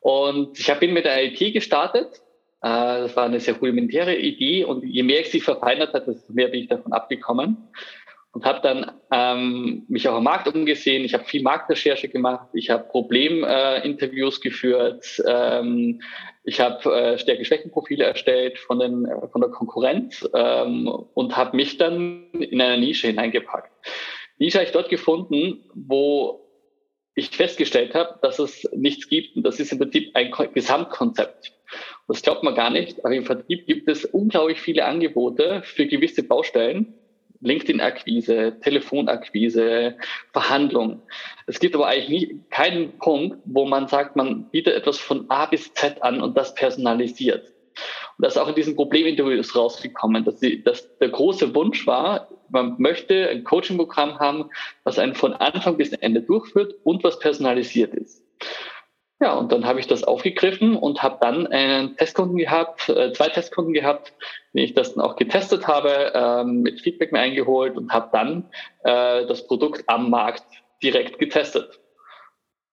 Und 0.00 0.58
ich 0.58 0.68
habe 0.68 0.84
ihn 0.84 0.92
mit 0.92 1.04
der 1.04 1.24
IT 1.24 1.52
gestartet. 1.52 2.20
Äh, 2.62 3.02
das 3.02 3.14
war 3.14 3.24
eine 3.24 3.38
sehr 3.38 3.54
rudimentäre 3.54 4.16
Idee 4.16 4.64
und 4.64 4.84
je 4.84 5.04
mehr 5.04 5.20
ich 5.20 5.30
sie 5.30 5.40
verfeinert 5.40 5.94
habe, 5.94 6.12
desto 6.12 6.32
mehr 6.32 6.48
bin 6.48 6.62
ich 6.62 6.68
davon 6.68 6.92
abgekommen 6.92 7.68
und 8.32 8.46
habe 8.46 8.60
dann 8.62 8.90
ähm, 9.10 9.84
mich 9.88 10.08
auch 10.08 10.16
am 10.16 10.24
Markt 10.24 10.48
umgesehen. 10.48 11.04
Ich 11.04 11.12
habe 11.12 11.24
viel 11.24 11.42
Marktrecherche 11.42 12.08
gemacht. 12.08 12.48
Ich 12.54 12.70
habe 12.70 12.84
Probleminterviews 12.84 14.38
äh, 14.38 14.40
geführt. 14.40 15.22
Ähm, 15.26 16.00
ich 16.42 16.60
habe 16.60 16.94
äh, 16.94 17.18
Stärke-Schwächen-Profile 17.18 18.04
erstellt 18.04 18.58
von, 18.58 18.78
den, 18.78 19.06
von 19.30 19.42
der 19.42 19.50
Konkurrenz 19.50 20.26
ähm, 20.34 20.88
und 20.88 21.36
habe 21.36 21.56
mich 21.56 21.76
dann 21.76 22.30
in 22.32 22.60
einer 22.60 22.78
Nische 22.78 23.08
hineingepackt. 23.08 23.70
Nische 24.38 24.58
habe 24.58 24.66
ich 24.66 24.72
dort 24.72 24.88
gefunden, 24.88 25.64
wo 25.74 26.40
ich 27.14 27.28
festgestellt 27.28 27.94
habe, 27.94 28.18
dass 28.22 28.38
es 28.38 28.66
nichts 28.74 29.08
gibt. 29.08 29.36
Und 29.36 29.42
das 29.42 29.60
ist 29.60 29.72
im 29.72 29.78
Prinzip 29.78 30.10
ein 30.14 30.32
Gesamtkonzept. 30.54 31.52
Das 32.08 32.22
glaubt 32.22 32.42
man 32.42 32.54
gar 32.54 32.70
nicht, 32.70 33.04
aber 33.04 33.14
im 33.14 33.24
Vertrieb 33.24 33.66
gibt 33.66 33.88
es 33.88 34.06
unglaublich 34.06 34.60
viele 34.60 34.86
Angebote 34.86 35.62
für 35.64 35.86
gewisse 35.86 36.22
Baustellen. 36.22 36.94
LinkedIn-Akquise, 37.42 38.58
Telefonakquise, 38.62 39.96
Verhandlung. 40.32 41.02
Es 41.46 41.60
gibt 41.60 41.74
aber 41.74 41.86
eigentlich 41.86 42.08
nie, 42.08 42.40
keinen 42.50 42.98
Punkt, 42.98 43.38
wo 43.44 43.66
man 43.66 43.88
sagt, 43.88 44.16
man 44.16 44.48
bietet 44.50 44.74
etwas 44.74 44.98
von 44.98 45.30
A 45.30 45.46
bis 45.46 45.72
Z 45.74 46.02
an 46.02 46.20
und 46.22 46.36
das 46.36 46.54
personalisiert. 46.54 47.52
Und 48.18 48.26
das 48.26 48.36
ist 48.36 48.42
auch 48.42 48.48
in 48.48 48.54
diesen 48.54 48.76
Probleminterviews 48.76 49.56
rausgekommen, 49.56 50.24
dass, 50.24 50.40
die, 50.40 50.62
dass 50.62 50.96
der 50.98 51.08
große 51.08 51.54
Wunsch 51.54 51.86
war, 51.86 52.28
man 52.50 52.76
möchte 52.78 53.28
ein 53.28 53.44
Coaching-Programm 53.44 54.18
haben, 54.18 54.50
was 54.84 54.98
einen 54.98 55.14
von 55.14 55.32
Anfang 55.32 55.76
bis 55.78 55.92
Ende 55.92 56.20
durchführt 56.20 56.74
und 56.84 57.02
was 57.02 57.18
personalisiert 57.18 57.94
ist. 57.94 58.22
Ja, 59.22 59.34
und 59.34 59.52
dann 59.52 59.64
habe 59.66 59.78
ich 59.78 59.86
das 59.86 60.02
aufgegriffen 60.02 60.76
und 60.76 61.04
habe 61.04 61.18
dann 61.20 61.46
einen 61.46 61.96
Testkunden 61.96 62.36
gehabt, 62.36 62.88
äh, 62.88 63.12
zwei 63.12 63.28
Testkunden 63.28 63.72
gehabt, 63.72 64.12
die 64.52 64.62
ich 64.62 64.74
das 64.74 64.94
dann 64.94 65.04
auch 65.04 65.14
getestet 65.14 65.68
habe, 65.68 66.10
ähm, 66.12 66.62
mit 66.62 66.80
Feedback 66.80 67.12
mir 67.12 67.20
eingeholt 67.20 67.76
und 67.76 67.92
habe 67.92 68.08
dann 68.10 68.50
äh, 68.82 69.24
das 69.26 69.46
Produkt 69.46 69.84
am 69.86 70.10
Markt 70.10 70.42
direkt 70.82 71.20
getestet. 71.20 71.78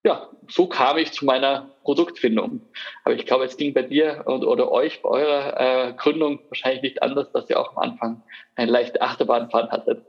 Ja, 0.03 0.27
so 0.48 0.65
kam 0.65 0.98
ich 0.98 1.12
zu 1.12 1.24
meiner 1.24 1.70
Produktfindung. 1.84 2.62
Aber 3.03 3.13
ich 3.13 3.27
glaube, 3.27 3.46
es 3.46 3.56
ging 3.56 3.75
bei 3.75 3.84
dir 3.84 4.24
und, 4.25 4.44
oder 4.44 4.72
euch 4.72 5.03
bei 5.03 5.10
eurer 5.10 5.89
äh, 5.89 5.94
Gründung 5.94 6.39
wahrscheinlich 6.48 6.82
nicht 6.82 7.03
anders, 7.03 7.32
dass 7.32 7.48
ihr 7.51 7.60
auch 7.60 7.77
am 7.77 7.91
Anfang 7.91 8.24
eine 8.56 8.72
leichte 8.72 9.03
Achterbahnfahrt 9.03 9.72
hattet. 9.72 10.03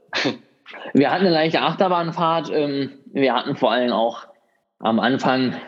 Wir 0.94 1.10
hatten 1.10 1.26
eine 1.26 1.34
leichte 1.34 1.60
Achterbahnfahrt. 1.60 2.48
Ähm, 2.50 2.92
wir 3.12 3.34
hatten 3.34 3.56
vor 3.56 3.72
allem 3.72 3.92
auch 3.92 4.26
am 4.78 5.00
Anfang 5.00 5.60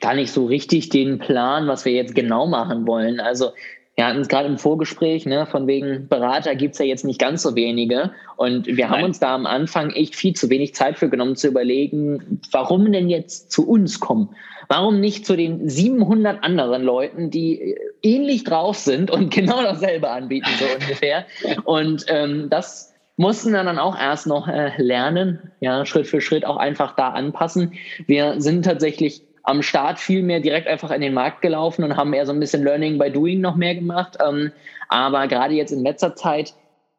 gar 0.00 0.14
nicht 0.14 0.32
so 0.32 0.46
richtig 0.46 0.88
den 0.88 1.18
Plan, 1.18 1.68
was 1.68 1.84
wir 1.84 1.92
jetzt 1.92 2.14
genau 2.14 2.46
machen 2.46 2.86
wollen. 2.86 3.20
Also 3.20 3.52
wir 3.96 4.06
hatten 4.06 4.20
es 4.20 4.28
gerade 4.28 4.46
im 4.46 4.58
Vorgespräch, 4.58 5.24
ne, 5.24 5.46
von 5.46 5.66
wegen 5.66 6.06
Berater 6.06 6.54
gibt's 6.54 6.78
ja 6.78 6.84
jetzt 6.84 7.04
nicht 7.04 7.18
ganz 7.18 7.42
so 7.42 7.56
wenige. 7.56 8.12
Und 8.36 8.66
wir 8.66 8.76
Nein. 8.76 8.90
haben 8.90 9.04
uns 9.04 9.20
da 9.20 9.34
am 9.34 9.46
Anfang 9.46 9.90
echt 9.90 10.14
viel 10.14 10.34
zu 10.34 10.50
wenig 10.50 10.74
Zeit 10.74 10.98
für 10.98 11.08
genommen, 11.08 11.34
zu 11.34 11.48
überlegen, 11.48 12.40
warum 12.52 12.92
denn 12.92 13.08
jetzt 13.08 13.50
zu 13.50 13.66
uns 13.66 13.98
kommen? 13.98 14.36
Warum 14.68 15.00
nicht 15.00 15.24
zu 15.24 15.34
den 15.34 15.68
700 15.68 16.44
anderen 16.44 16.82
Leuten, 16.82 17.30
die 17.30 17.76
ähnlich 18.02 18.44
drauf 18.44 18.76
sind 18.76 19.10
und 19.10 19.30
genau 19.34 19.62
dasselbe 19.62 20.10
anbieten, 20.10 20.50
so 20.58 20.66
ungefähr? 20.78 21.24
Und 21.64 22.04
ähm, 22.08 22.48
das 22.50 22.92
mussten 23.16 23.52
wir 23.52 23.64
dann 23.64 23.78
auch 23.78 23.98
erst 23.98 24.26
noch 24.26 24.46
äh, 24.46 24.72
lernen, 24.76 25.52
ja, 25.60 25.86
Schritt 25.86 26.06
für 26.06 26.20
Schritt 26.20 26.44
auch 26.44 26.58
einfach 26.58 26.96
da 26.96 27.10
anpassen. 27.10 27.72
Wir 28.06 28.42
sind 28.42 28.66
tatsächlich 28.66 29.22
am 29.46 29.62
Start 29.62 29.98
viel 29.98 30.22
mehr 30.22 30.40
direkt 30.40 30.66
einfach 30.66 30.90
in 30.90 31.00
den 31.00 31.14
Markt 31.14 31.40
gelaufen 31.40 31.84
und 31.84 31.96
haben 31.96 32.12
eher 32.12 32.26
so 32.26 32.32
ein 32.32 32.40
bisschen 32.40 32.64
Learning 32.64 32.98
by 32.98 33.10
Doing 33.10 33.40
noch 33.40 33.54
mehr 33.54 33.74
gemacht. 33.74 34.18
Ähm, 34.26 34.52
aber 34.88 35.28
gerade 35.28 35.54
jetzt 35.54 35.70
in 35.70 35.84
letzter 35.84 36.16
Zeit 36.16 36.52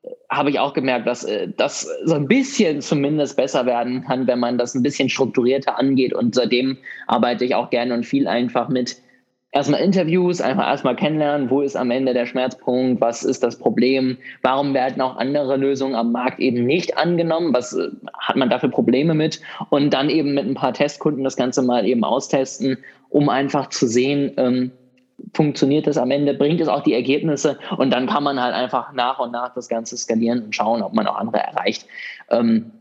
äh, 0.04 0.10
habe 0.30 0.50
ich 0.50 0.58
auch 0.58 0.74
gemerkt, 0.74 1.08
dass 1.08 1.26
äh, 1.26 1.50
das 1.58 1.88
so 2.06 2.16
ein 2.16 2.28
bisschen 2.28 2.82
zumindest 2.82 3.36
besser 3.36 3.66
werden 3.66 4.02
kann, 4.02 4.28
wenn 4.28 4.40
man 4.40 4.58
das 4.58 4.74
ein 4.76 4.82
bisschen 4.82 5.10
strukturierter 5.10 5.78
angeht. 5.78 6.14
Und 6.14 6.36
seitdem 6.36 6.78
arbeite 7.08 7.44
ich 7.44 7.54
auch 7.54 7.70
gerne 7.70 7.94
und 7.94 8.06
viel 8.06 8.28
einfach 8.28 8.70
mit 8.70 8.96
erstmal 9.52 9.82
Interviews, 9.82 10.42
einfach 10.42 10.68
erstmal 10.68 10.96
kennenlernen, 10.96 11.50
wo 11.50 11.62
ist 11.62 11.76
am 11.76 11.92
Ende 11.92 12.14
der 12.14 12.26
Schmerzpunkt, 12.26 13.02
was 13.02 13.24
ist 13.24 13.44
das 13.44 13.58
Problem, 13.58 14.18
warum 14.42 14.74
werden 14.74 15.02
auch 15.02 15.18
andere 15.18 15.58
Lösungen 15.58 15.96
am 15.96 16.12
Markt 16.12 16.40
eben 16.40 16.66
nicht 16.66 16.98
angenommen, 16.98 17.54
was 17.54 17.74
äh, 17.74 17.90
hat 18.20 18.36
man 18.36 18.50
dafür 18.50 18.70
Probleme 18.70 19.14
mit 19.14 19.42
und 19.70 19.94
dann 19.94 20.10
eben 20.10 20.34
mit 20.34 20.46
ein 20.46 20.54
paar 20.54 20.74
Testkunden 20.74 21.24
das 21.24 21.36
Ganze 21.36 21.62
mal 21.62 21.86
eben 21.86 22.04
austesten, 22.04 22.78
um 23.10 23.30
einfach 23.30 23.70
zu 23.70 23.88
sehen, 23.88 24.34
ähm, 24.38 24.72
funktioniert 25.34 25.88
das 25.88 25.98
am 25.98 26.12
Ende, 26.12 26.34
bringt 26.34 26.62
es 26.62 26.68
auch 26.68 26.84
die 26.84 26.94
Ergebnisse 26.94 27.58
und 27.78 27.92
dann 27.92 28.08
kann 28.08 28.24
man 28.24 28.42
halt 28.42 28.54
einfach 28.54 28.94
nach 28.94 29.20
und 29.20 29.32
nach 29.32 29.54
das 29.54 29.68
Ganze 29.68 29.98
skalieren 29.98 30.44
und 30.44 30.56
schauen, 30.56 30.84
ob 30.84 30.94
man 30.94 31.08
auch 31.08 31.16
andere 31.16 31.40
erreicht. 31.40 31.88
Ähm, 32.30 32.72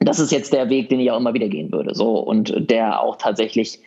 das 0.00 0.18
ist 0.18 0.32
jetzt 0.32 0.52
der 0.52 0.68
Weg, 0.68 0.88
den 0.88 1.00
ich 1.00 1.10
auch 1.10 1.18
immer 1.18 1.34
wieder 1.34 1.48
gehen 1.48 1.72
würde. 1.72 1.94
So 1.94 2.18
und 2.18 2.70
der 2.70 3.00
auch 3.00 3.16
tatsächlich 3.16 3.80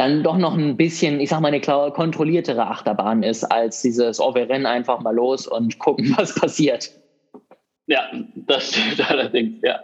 dann 0.00 0.22
doch 0.22 0.38
noch 0.38 0.54
ein 0.54 0.78
bisschen, 0.78 1.20
ich 1.20 1.28
sag 1.28 1.40
mal, 1.40 1.48
eine 1.48 1.60
kontrolliertere 1.60 2.66
Achterbahn 2.66 3.22
ist, 3.22 3.44
als 3.44 3.82
dieses, 3.82 4.18
oh, 4.18 4.34
wir 4.34 4.48
rennen 4.48 4.64
einfach 4.64 5.00
mal 5.00 5.14
los 5.14 5.46
und 5.46 5.78
gucken, 5.78 6.14
was 6.16 6.34
passiert. 6.34 6.90
Ja, 7.86 8.10
das 8.34 8.70
stimmt 8.70 9.10
allerdings, 9.10 9.60
ja. 9.62 9.80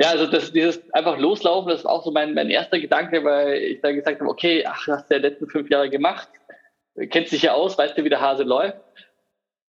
Ja, 0.00 0.10
also 0.10 0.26
das, 0.26 0.52
dieses 0.52 0.92
einfach 0.92 1.18
loslaufen, 1.18 1.70
das 1.70 1.84
war 1.84 1.92
auch 1.92 2.04
so 2.04 2.12
mein, 2.12 2.34
mein 2.34 2.48
erster 2.48 2.78
Gedanke, 2.78 3.24
weil 3.24 3.54
ich 3.54 3.80
dann 3.80 3.96
gesagt 3.96 4.20
habe, 4.20 4.30
okay, 4.30 4.64
ach, 4.66 4.86
hast 4.86 5.10
du 5.10 5.14
ja 5.14 5.20
letzten 5.20 5.48
fünf 5.48 5.68
Jahre 5.68 5.90
gemacht, 5.90 6.28
kennst 7.10 7.32
dich 7.32 7.42
ja 7.42 7.54
aus, 7.54 7.76
weißt 7.76 7.98
du, 7.98 8.04
wie 8.04 8.10
der 8.10 8.20
Hase 8.20 8.44
läuft. 8.44 8.78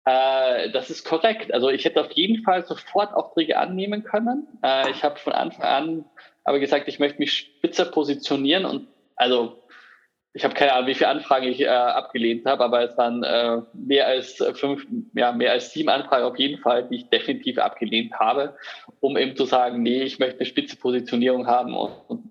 Äh, 0.07 0.71
das 0.71 0.88
ist 0.88 1.05
korrekt. 1.05 1.52
Also 1.52 1.69
ich 1.69 1.85
hätte 1.85 2.00
auf 2.00 2.12
jeden 2.12 2.43
Fall 2.45 2.64
sofort 2.64 3.12
Aufträge 3.12 3.59
annehmen 3.59 4.05
können. 4.05 4.47
Äh, 4.62 4.90
ich 4.90 5.05
habe 5.05 5.19
von 5.19 5.35
Anfang 5.35 5.64
an 5.64 6.05
aber 6.45 6.59
gesagt, 6.59 6.88
ich 6.88 6.99
möchte 6.99 7.19
mich 7.19 7.33
spitzer 7.35 7.85
positionieren 7.85 8.64
und 8.64 8.88
also 9.20 9.56
ich 10.32 10.44
habe 10.44 10.54
keine 10.54 10.72
Ahnung, 10.72 10.86
wie 10.86 10.94
viele 10.94 11.10
Anfragen 11.10 11.48
ich 11.48 11.60
äh, 11.60 11.66
abgelehnt 11.66 12.46
habe, 12.46 12.64
aber 12.64 12.82
es 12.82 12.96
waren 12.96 13.22
äh, 13.24 13.62
mehr 13.74 14.06
als 14.06 14.42
fünf, 14.54 14.86
ja, 15.14 15.32
mehr 15.32 15.52
als 15.52 15.72
sieben 15.72 15.88
Anfragen 15.88 16.24
auf 16.24 16.38
jeden 16.38 16.60
Fall, 16.60 16.88
die 16.88 16.96
ich 16.96 17.10
definitiv 17.10 17.58
abgelehnt 17.58 18.12
habe, 18.14 18.56
um 19.00 19.16
eben 19.16 19.34
zu 19.34 19.44
sagen, 19.44 19.82
nee, 19.82 20.02
ich 20.02 20.20
möchte 20.20 20.38
eine 20.38 20.46
spitze 20.46 20.76
Positionierung 20.76 21.46
haben 21.48 21.74
und, 21.74 21.92
und 22.06 22.30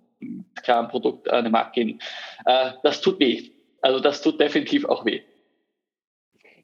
klar 0.64 0.84
ein 0.84 0.88
Produkt 0.88 1.30
an 1.30 1.44
den 1.44 1.52
Markt 1.52 1.74
gehen. 1.74 2.00
Äh, 2.46 2.72
das 2.84 3.02
tut 3.02 3.20
weh. 3.20 3.50
Also 3.82 4.00
das 4.00 4.22
tut 4.22 4.40
definitiv 4.40 4.86
auch 4.86 5.06
weh. 5.06 5.22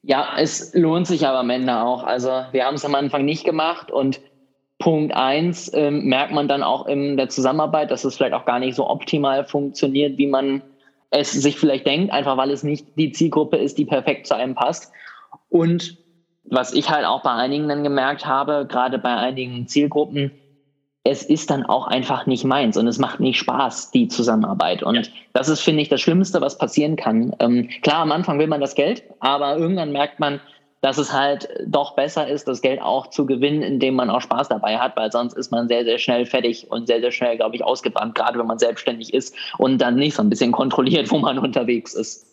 Ja, 0.02 0.36
es 0.38 0.72
lohnt 0.74 1.06
sich 1.06 1.26
aber 1.26 1.40
am 1.40 1.50
Ende 1.50 1.80
auch. 1.80 2.02
Also 2.02 2.46
wir 2.52 2.64
haben 2.64 2.76
es 2.76 2.84
am 2.84 2.94
Anfang 2.94 3.24
nicht 3.24 3.44
gemacht 3.44 3.90
und 3.90 4.20
Punkt 4.78 5.14
eins 5.14 5.70
ähm, 5.74 6.04
merkt 6.04 6.32
man 6.32 6.48
dann 6.48 6.62
auch 6.62 6.86
in 6.86 7.16
der 7.16 7.28
Zusammenarbeit, 7.28 7.90
dass 7.90 8.04
es 8.04 8.16
vielleicht 8.16 8.34
auch 8.34 8.44
gar 8.44 8.58
nicht 8.58 8.74
so 8.74 8.88
optimal 8.88 9.44
funktioniert, 9.44 10.18
wie 10.18 10.26
man 10.26 10.62
es 11.10 11.32
sich 11.32 11.58
vielleicht 11.58 11.86
denkt, 11.86 12.12
einfach 12.12 12.36
weil 12.36 12.50
es 12.50 12.62
nicht 12.62 12.86
die 12.96 13.12
Zielgruppe 13.12 13.56
ist, 13.56 13.78
die 13.78 13.86
perfekt 13.86 14.26
zu 14.26 14.34
einem 14.34 14.54
passt. 14.54 14.92
Und 15.48 15.96
was 16.44 16.72
ich 16.72 16.90
halt 16.90 17.06
auch 17.06 17.22
bei 17.22 17.32
einigen 17.32 17.68
dann 17.68 17.84
gemerkt 17.84 18.26
habe, 18.26 18.66
gerade 18.68 18.98
bei 18.98 19.16
einigen 19.16 19.66
Zielgruppen, 19.66 20.30
es 21.04 21.22
ist 21.22 21.50
dann 21.50 21.64
auch 21.64 21.86
einfach 21.86 22.26
nicht 22.26 22.44
meins 22.44 22.76
und 22.76 22.86
es 22.88 22.98
macht 22.98 23.20
nicht 23.20 23.38
Spaß, 23.38 23.92
die 23.92 24.08
Zusammenarbeit. 24.08 24.82
Und 24.82 24.96
ja. 24.96 25.02
das 25.32 25.48
ist, 25.48 25.60
finde 25.60 25.82
ich, 25.82 25.88
das 25.88 26.00
Schlimmste, 26.00 26.40
was 26.40 26.58
passieren 26.58 26.96
kann. 26.96 27.34
Ähm, 27.38 27.68
klar, 27.82 28.00
am 28.00 28.12
Anfang 28.12 28.38
will 28.38 28.48
man 28.48 28.60
das 28.60 28.74
Geld, 28.74 29.04
aber 29.20 29.56
irgendwann 29.56 29.92
merkt 29.92 30.18
man, 30.18 30.40
dass 30.80 30.98
es 30.98 31.12
halt 31.12 31.48
doch 31.66 31.94
besser 31.94 32.28
ist, 32.28 32.46
das 32.48 32.60
Geld 32.60 32.80
auch 32.80 33.08
zu 33.08 33.26
gewinnen, 33.26 33.62
indem 33.62 33.94
man 33.94 34.10
auch 34.10 34.20
Spaß 34.20 34.48
dabei 34.48 34.78
hat, 34.78 34.96
weil 34.96 35.10
sonst 35.10 35.34
ist 35.34 35.50
man 35.50 35.68
sehr, 35.68 35.84
sehr 35.84 35.98
schnell 35.98 36.26
fertig 36.26 36.70
und 36.70 36.86
sehr, 36.86 37.00
sehr 37.00 37.12
schnell, 37.12 37.36
glaube 37.36 37.56
ich, 37.56 37.64
ausgebrannt, 37.64 38.14
gerade 38.14 38.38
wenn 38.38 38.46
man 38.46 38.58
selbstständig 38.58 39.14
ist 39.14 39.34
und 39.58 39.78
dann 39.78 39.96
nicht 39.96 40.14
so 40.14 40.22
ein 40.22 40.30
bisschen 40.30 40.52
kontrolliert, 40.52 41.10
wo 41.10 41.18
man 41.18 41.38
unterwegs 41.38 41.94
ist. 41.94 42.26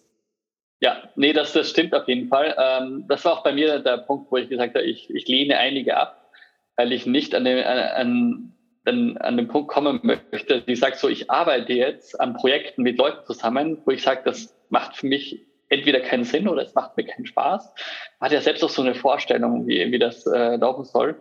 Ja, 0.81 1.01
nee, 1.15 1.31
das, 1.31 1.53
das 1.53 1.69
stimmt 1.69 1.95
auf 1.95 2.07
jeden 2.07 2.27
Fall. 2.27 2.55
Ähm, 2.59 3.05
das 3.07 3.23
war 3.23 3.33
auch 3.33 3.43
bei 3.43 3.53
mir 3.53 3.79
der 3.79 3.97
Punkt, 3.99 4.29
wo 4.29 4.37
ich 4.37 4.49
gesagt 4.49 4.75
habe, 4.75 4.85
ich, 4.85 5.09
ich 5.09 5.27
lehne 5.27 5.57
einige 5.57 5.95
ab, 5.95 6.29
weil 6.75 6.91
ich 6.91 7.05
nicht 7.05 7.33
an 7.33 7.45
dem, 7.45 7.65
an, 7.65 8.53
an, 8.85 9.17
an 9.17 9.37
den 9.37 9.47
Punkt 9.47 9.69
kommen 9.69 10.01
möchte, 10.03 10.61
die 10.61 10.75
sagt 10.75 10.97
so, 10.97 11.07
ich 11.07 11.31
arbeite 11.31 11.71
jetzt 11.71 12.19
an 12.19 12.33
Projekten 12.33 12.83
mit 12.83 12.97
Leuten 12.97 13.25
zusammen, 13.25 13.81
wo 13.85 13.91
ich 13.91 14.03
sage, 14.03 14.23
das 14.25 14.53
macht 14.69 14.97
für 14.97 15.07
mich 15.07 15.47
entweder 15.73 15.99
keinen 15.99 16.23
Sinn 16.23 16.47
oder 16.47 16.63
es 16.63 16.73
macht 16.75 16.97
mir 16.97 17.05
keinen 17.05 17.25
Spaß. 17.25 17.73
Hat 18.21 18.31
ja 18.31 18.41
selbst 18.41 18.63
auch 18.63 18.69
so 18.69 18.81
eine 18.81 18.95
Vorstellung, 18.95 19.67
wie, 19.67 19.91
wie 19.91 19.99
das 19.99 20.25
äh, 20.25 20.55
laufen 20.55 20.85
soll. 20.85 21.19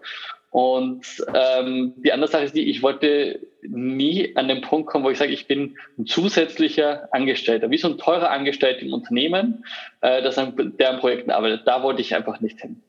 Und 0.52 1.06
ähm, 1.32 1.94
die 1.96 2.12
andere 2.12 2.30
Sache 2.30 2.44
ist 2.44 2.54
die, 2.54 2.68
ich 2.68 2.82
wollte 2.82 3.40
nie 3.62 4.36
an 4.36 4.48
den 4.48 4.60
Punkt 4.60 4.86
kommen, 4.86 5.02
wo 5.02 5.08
ich 5.08 5.16
sage, 5.16 5.32
ich 5.32 5.46
bin 5.46 5.76
ein 5.98 6.04
zusätzlicher 6.04 7.08
Angestellter, 7.10 7.70
wie 7.70 7.78
so 7.78 7.88
ein 7.88 7.96
teurer 7.96 8.30
Angestellter 8.30 8.82
im 8.82 8.92
Unternehmen, 8.92 9.64
äh, 10.02 10.22
das 10.22 10.36
an, 10.36 10.74
der 10.78 10.90
an 10.90 11.00
Projekten 11.00 11.30
arbeitet. 11.30 11.62
Da 11.66 11.82
wollte 11.82 12.02
ich 12.02 12.14
einfach 12.14 12.40
nicht 12.40 12.60
hin. 12.60 12.82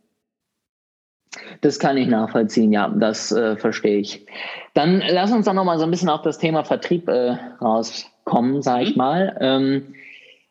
Das 1.62 1.79
kann 1.79 1.96
ich 1.96 2.08
nachvollziehen, 2.08 2.74
ja, 2.74 2.89
das 2.89 3.32
äh, 3.32 3.55
verstehe 3.55 3.98
ich. 3.98 4.25
Dann 4.74 5.01
lass 5.08 5.32
uns 5.32 5.46
doch 5.46 5.53
nochmal 5.53 5.79
so 5.79 5.86
ein 5.86 5.91
bisschen 5.91 6.10
auf 6.10 6.22
das 6.22 6.39
Thema 6.39 6.65
Vertrieb 6.65 7.08
äh, 7.08 7.38
rauskommen, 7.62 8.62
sage 8.62 8.84
ich 8.84 8.91
mhm. 8.91 8.98
mal. 8.98 9.38
Ähm, 9.39 9.96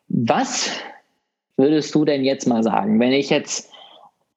was 0.07 0.71
würdest 1.57 1.93
du 1.93 2.05
denn 2.05 2.23
jetzt 2.23 2.47
mal 2.47 2.63
sagen, 2.63 2.99
wenn 2.99 3.11
ich 3.11 3.29
jetzt 3.29 3.71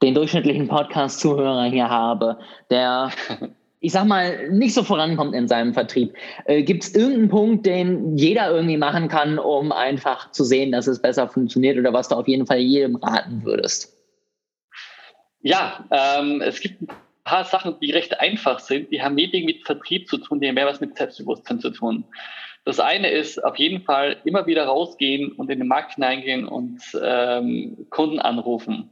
den 0.02 0.14
durchschnittlichen 0.14 0.68
Podcast-Zuhörer 0.68 1.64
hier 1.64 1.88
habe, 1.88 2.38
der, 2.70 3.10
ich 3.80 3.92
sag 3.92 4.04
mal, 4.04 4.50
nicht 4.50 4.74
so 4.74 4.82
vorankommt 4.82 5.34
in 5.34 5.48
seinem 5.48 5.72
Vertrieb. 5.72 6.14
Äh, 6.44 6.62
Gibt 6.62 6.84
es 6.84 6.94
irgendeinen 6.94 7.28
Punkt, 7.28 7.66
den 7.66 8.16
jeder 8.16 8.50
irgendwie 8.50 8.76
machen 8.76 9.08
kann, 9.08 9.38
um 9.38 9.72
einfach 9.72 10.30
zu 10.32 10.44
sehen, 10.44 10.72
dass 10.72 10.86
es 10.86 11.00
besser 11.00 11.28
funktioniert 11.28 11.78
oder 11.78 11.92
was 11.92 12.08
du 12.08 12.16
auf 12.16 12.28
jeden 12.28 12.46
Fall 12.46 12.58
jedem 12.58 12.96
raten 12.96 13.44
würdest? 13.44 13.96
Ja, 15.40 15.84
ähm, 15.90 16.42
es 16.42 16.60
gibt 16.60 16.82
ein 16.82 16.88
paar 17.24 17.44
Sachen, 17.44 17.76
die 17.80 17.92
recht 17.92 18.18
einfach 18.20 18.58
sind. 18.58 18.90
Die 18.90 19.00
haben 19.00 19.16
wenig 19.16 19.44
mit 19.44 19.64
Vertrieb 19.64 20.08
zu 20.08 20.18
tun, 20.18 20.40
die 20.40 20.48
haben 20.48 20.56
mehr 20.56 20.66
was 20.66 20.80
mit 20.80 20.96
Selbstbewusstsein 20.96 21.60
zu 21.60 21.70
tun. 21.70 22.04
Das 22.66 22.80
eine 22.80 23.10
ist 23.10 23.42
auf 23.44 23.56
jeden 23.56 23.82
Fall 23.82 24.16
immer 24.24 24.46
wieder 24.46 24.64
rausgehen 24.64 25.30
und 25.30 25.48
in 25.52 25.60
den 25.60 25.68
Markt 25.68 25.94
hineingehen 25.94 26.48
und 26.48 26.82
ähm, 27.00 27.86
Kunden 27.90 28.18
anrufen. 28.18 28.90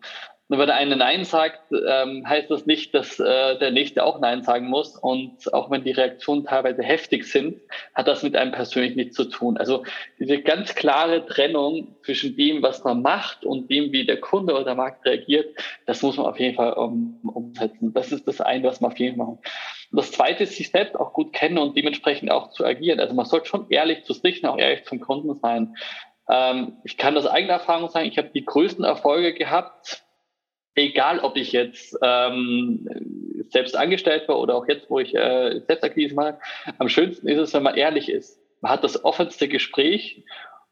Und 0.49 0.59
wenn 0.59 0.67
der 0.67 0.77
eine 0.77 0.97
Nein 0.97 1.25
sagt, 1.25 1.73
ähm, 1.73 2.29
heißt 2.29 2.51
das 2.51 2.67
nicht, 2.67 2.95
dass 2.95 3.19
äh, 3.19 3.59
der 3.59 3.71
nächste 3.71 4.05
auch 4.05 4.21
Nein 4.21 4.43
sagen 4.43 4.69
muss. 4.69 4.95
Und 4.97 5.53
auch 5.55 5.71
wenn 5.71 5.85
die 5.85 5.93
Reaktionen 5.93 6.45
teilweise 6.45 6.83
heftig 6.83 7.25
sind, 7.25 7.63
hat 7.95 8.09
das 8.09 8.23
mit 8.23 8.37
einem 8.37 8.53
persönlich 8.53 8.95
nichts 8.95 9.17
zu 9.17 9.25
tun. 9.25 9.57
Also 9.57 9.85
diese 10.19 10.43
ganz 10.43 10.75
klare 10.75 11.25
Trennung 11.25 11.97
zwischen 12.05 12.37
dem, 12.37 12.63
was 12.63 12.85
man 12.85 13.01
macht 13.01 13.47
und 13.47 13.71
dem, 13.71 13.91
wie 13.93 14.05
der 14.05 14.21
Kunde 14.21 14.53
oder 14.53 14.65
der 14.65 14.75
Markt 14.75 15.07
reagiert, 15.07 15.57
das 15.87 16.03
muss 16.03 16.19
man 16.19 16.27
auf 16.27 16.39
jeden 16.39 16.57
Fall 16.57 16.75
um, 16.75 17.21
umsetzen. 17.23 17.95
Das 17.95 18.13
ist 18.13 18.29
das 18.29 18.43
eine, 18.43 18.65
was 18.65 18.83
man 18.83 18.93
auf 18.93 18.99
jeden 18.99 19.17
Fall 19.17 19.27
macht. 19.27 19.47
Und 19.91 19.97
das 19.97 20.13
zweite 20.13 20.43
ist, 20.43 20.57
sich 20.57 20.71
selbst 20.71 20.95
auch 20.95 21.15
gut 21.15 21.33
kennen 21.33 21.57
und 21.57 21.75
dementsprechend 21.75 22.31
auch 22.31 22.51
zu 22.51 22.67
agieren. 22.67 23.01
Also 23.01 23.15
man 23.15 23.25
sollte 23.25 23.47
schon 23.47 23.71
ehrlich 23.71 24.05
zu 24.05 24.13
sich, 24.13 24.45
auch 24.45 24.59
ehrlich 24.59 24.85
zum 24.85 25.01
Kunden 25.01 25.35
sein. 25.37 25.75
Ähm, 26.29 26.77
ich 26.85 26.99
kann 26.99 27.15
das 27.15 27.27
eigene 27.27 27.53
Erfahrung 27.55 27.89
sagen, 27.89 28.09
ich 28.09 28.19
habe 28.19 28.31
die 28.35 28.45
größten 28.45 28.85
Erfolge 28.85 29.33
gehabt, 29.33 30.04
egal 30.75 31.21
ob 31.21 31.37
ich 31.37 31.53
jetzt 31.53 31.97
ähm, 32.03 32.89
selbst 33.51 33.77
angestellt 33.77 34.29
war 34.29 34.39
oder 34.39 34.55
auch 34.55 34.67
jetzt, 34.69 34.91
wo 34.91 34.99
ich 34.99 35.15
äh, 35.15 35.61
Selbstakquise 35.67 36.15
mache, 36.15 36.39
am 36.79 36.89
schönsten 36.89 37.29
ist 37.29 37.39
es, 37.39 37.55
wenn 37.55 37.63
man 37.63 37.77
ehrlich 37.77 38.09
ist. 38.09 38.41
Man 38.61 38.73
hat 38.73 38.85
das 38.85 39.05
offenste 39.05 39.49
Gespräch. 39.49 40.25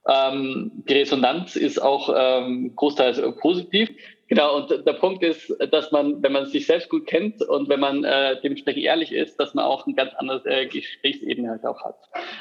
Ähm, 0.09 0.73
die 0.89 0.95
Resonanz 0.95 1.57
ist 1.57 1.81
auch 1.81 2.13
ähm, 2.17 2.75
großteils 2.75 3.21
positiv. 3.41 3.91
Genau, 4.33 4.57
und 4.57 4.71
der 4.71 4.95
Punkt 4.95 5.23
ist, 5.23 5.55
dass 5.73 5.93
man, 5.93 6.23
wenn 6.23 6.33
man 6.33 6.47
sich 6.47 6.65
selbst 6.65 6.89
gut 6.89 7.07
kennt 7.07 7.43
und 7.43 7.69
wenn 7.69 7.81
man 7.81 8.03
äh, 8.03 8.41
dementsprechend 8.41 8.83
ehrlich 8.83 9.13
ist, 9.13 9.39
dass 9.39 9.53
man 9.53 9.67
auch 9.67 9.87
ein 9.87 9.95
ganz 9.95 10.15
anderes 10.15 10.47
äh, 10.47 10.65
Gesprächsebene 10.65 11.51
halt 11.51 11.67
auch 11.67 11.85
hat. 11.85 11.97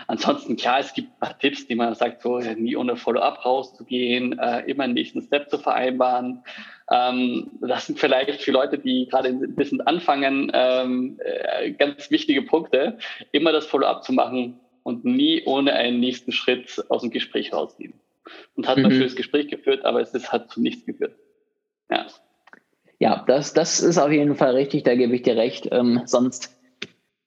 Ansonsten, 0.07 0.55
klar, 0.55 0.79
es 0.79 0.93
gibt 0.93 1.10
ein 1.10 1.19
paar 1.19 1.38
Tipps, 1.38 1.67
die 1.67 1.75
man 1.75 1.93
sagt, 1.93 2.21
so 2.21 2.38
nie 2.39 2.77
ohne 2.77 2.95
Follow-up 2.95 3.43
rauszugehen, 3.43 4.39
äh, 4.39 4.62
immer 4.71 4.86
einen 4.86 4.93
nächsten 4.93 5.21
Step 5.21 5.50
zu 5.50 5.57
vereinbaren. 5.57 6.45
Ähm, 6.89 7.51
das 7.60 7.88
sind 7.88 8.00
vielleicht 8.00 8.41
für 8.41 8.51
Leute, 8.53 8.77
die 8.77 9.07
gerade 9.07 9.27
ein 9.27 9.53
bisschen 9.55 9.81
anfangen, 9.81 10.50
ähm, 10.53 11.19
äh, 11.25 11.71
ganz 11.71 12.10
wichtige 12.10 12.43
Punkte, 12.43 13.00
immer 13.33 13.51
das 13.51 13.65
Follow-up 13.65 14.05
zu 14.05 14.13
machen 14.13 14.62
und 14.83 15.03
nie 15.03 15.43
ohne 15.43 15.74
einen 15.74 16.00
nächsten 16.00 16.31
Schritt 16.31 16.86
aus 16.88 17.01
dem 17.01 17.12
Gespräch 17.12 17.51
rausgehen. 17.51 17.95
Und 18.55 18.69
hat 18.69 18.77
mhm. 18.77 18.83
man 18.83 18.91
schönes 18.93 19.17
Gespräch 19.17 19.50
geführt, 19.50 19.83
aber 19.83 20.00
es 20.00 20.13
ist, 20.13 20.31
hat 20.31 20.50
zu 20.50 20.62
nichts 20.62 20.86
geführt. 20.86 21.15
Ja. 21.91 22.05
ja, 23.00 23.24
das, 23.27 23.53
das 23.53 23.81
ist 23.81 23.98
auf 23.98 24.12
jeden 24.12 24.36
Fall 24.36 24.55
richtig, 24.55 24.83
da 24.83 24.95
gebe 24.95 25.13
ich 25.15 25.24
dir 25.24 25.36
recht. 25.36 25.67
Ähm, 25.71 26.01
sonst, 26.05 26.57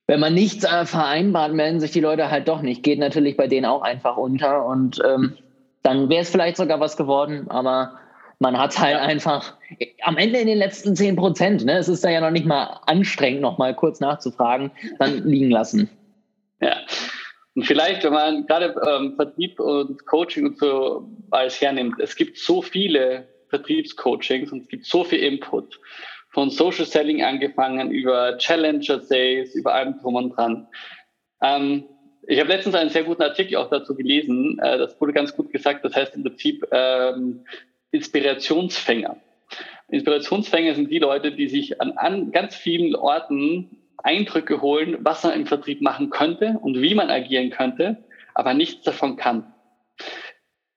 wenn 0.06 0.20
man 0.20 0.34
nichts 0.34 0.64
äh, 0.64 0.86
vereinbart, 0.86 1.52
melden 1.52 1.80
sich 1.80 1.90
die 1.90 2.00
Leute 2.00 2.30
halt 2.30 2.48
doch 2.48 2.62
nicht. 2.62 2.82
Geht 2.82 2.98
natürlich 2.98 3.36
bei 3.36 3.46
denen 3.46 3.66
auch 3.66 3.82
einfach 3.82 4.16
unter 4.16 4.64
und 4.64 5.02
ähm, 5.06 5.36
dann 5.82 6.08
wäre 6.08 6.22
es 6.22 6.30
vielleicht 6.30 6.56
sogar 6.56 6.80
was 6.80 6.96
geworden, 6.96 7.46
aber 7.50 7.98
man 8.38 8.58
hat 8.58 8.78
halt 8.78 8.96
ja. 8.96 9.02
einfach 9.02 9.54
am 10.02 10.16
Ende 10.16 10.38
in 10.38 10.46
den 10.46 10.58
letzten 10.58 10.96
10 10.96 11.16
Prozent, 11.16 11.64
ne, 11.64 11.78
es 11.78 11.88
ist 11.88 12.04
da 12.04 12.10
ja 12.10 12.20
noch 12.20 12.30
nicht 12.30 12.46
mal 12.46 12.80
anstrengend, 12.86 13.42
noch 13.42 13.58
mal 13.58 13.74
kurz 13.74 14.00
nachzufragen, 14.00 14.70
dann 14.98 15.24
liegen 15.24 15.50
lassen. 15.50 15.90
Ja. 16.60 16.76
Und 17.54 17.64
vielleicht, 17.64 18.02
wenn 18.02 18.12
man 18.12 18.46
gerade 18.46 18.74
ähm, 18.88 19.14
Vertrieb 19.14 19.60
und 19.60 20.04
Coaching 20.06 20.46
und 20.46 20.58
so 20.58 21.08
alles 21.30 21.60
hernimmt, 21.60 22.00
es 22.00 22.16
gibt 22.16 22.38
so 22.38 22.62
viele 22.62 23.28
Vertriebscoachings 23.54 24.52
und 24.52 24.62
es 24.62 24.68
gibt 24.68 24.86
so 24.86 25.04
viel 25.04 25.20
Input. 25.20 25.80
Von 26.30 26.50
Social 26.50 26.84
Selling 26.84 27.22
angefangen, 27.22 27.92
über 27.92 28.36
Challenger 28.38 28.98
Days, 28.98 29.54
über 29.54 29.74
allem 29.74 29.98
drum 30.00 30.16
und 30.16 30.30
dran. 30.30 30.66
Ähm, 31.40 31.84
ich 32.26 32.40
habe 32.40 32.48
letztens 32.48 32.74
einen 32.74 32.90
sehr 32.90 33.04
guten 33.04 33.22
Artikel 33.22 33.56
auch 33.56 33.70
dazu 33.70 33.94
gelesen. 33.94 34.58
Äh, 34.60 34.78
das 34.78 35.00
wurde 35.00 35.12
ganz 35.12 35.36
gut 35.36 35.52
gesagt. 35.52 35.84
Das 35.84 35.94
heißt 35.94 36.16
im 36.16 36.24
Prinzip 36.24 36.66
ähm, 36.72 37.44
Inspirationsfänger. 37.92 39.16
Inspirationsfänger 39.88 40.74
sind 40.74 40.90
die 40.90 40.98
Leute, 40.98 41.30
die 41.30 41.48
sich 41.48 41.80
an, 41.80 41.92
an 41.92 42.32
ganz 42.32 42.56
vielen 42.56 42.96
Orten 42.96 43.78
Eindrücke 43.98 44.60
holen, 44.60 44.98
was 45.00 45.22
man 45.22 45.34
im 45.34 45.46
Vertrieb 45.46 45.80
machen 45.80 46.10
könnte 46.10 46.58
und 46.60 46.80
wie 46.80 46.94
man 46.94 47.10
agieren 47.10 47.50
könnte, 47.50 48.04
aber 48.34 48.54
nichts 48.54 48.82
davon 48.82 49.16
kann. 49.16 49.52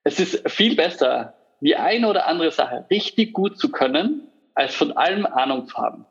Es 0.04 0.20
ist 0.20 0.48
viel 0.48 0.76
besser, 0.76 1.34
die 1.60 1.76
eine 1.76 2.08
oder 2.08 2.26
andere 2.26 2.50
Sache 2.50 2.86
richtig 2.90 3.32
gut 3.32 3.58
zu 3.58 3.70
können, 3.70 4.28
als 4.54 4.74
von 4.74 4.92
allem 4.92 5.26
Ahnung 5.26 5.66
zu 5.66 5.76
haben. 5.76 6.06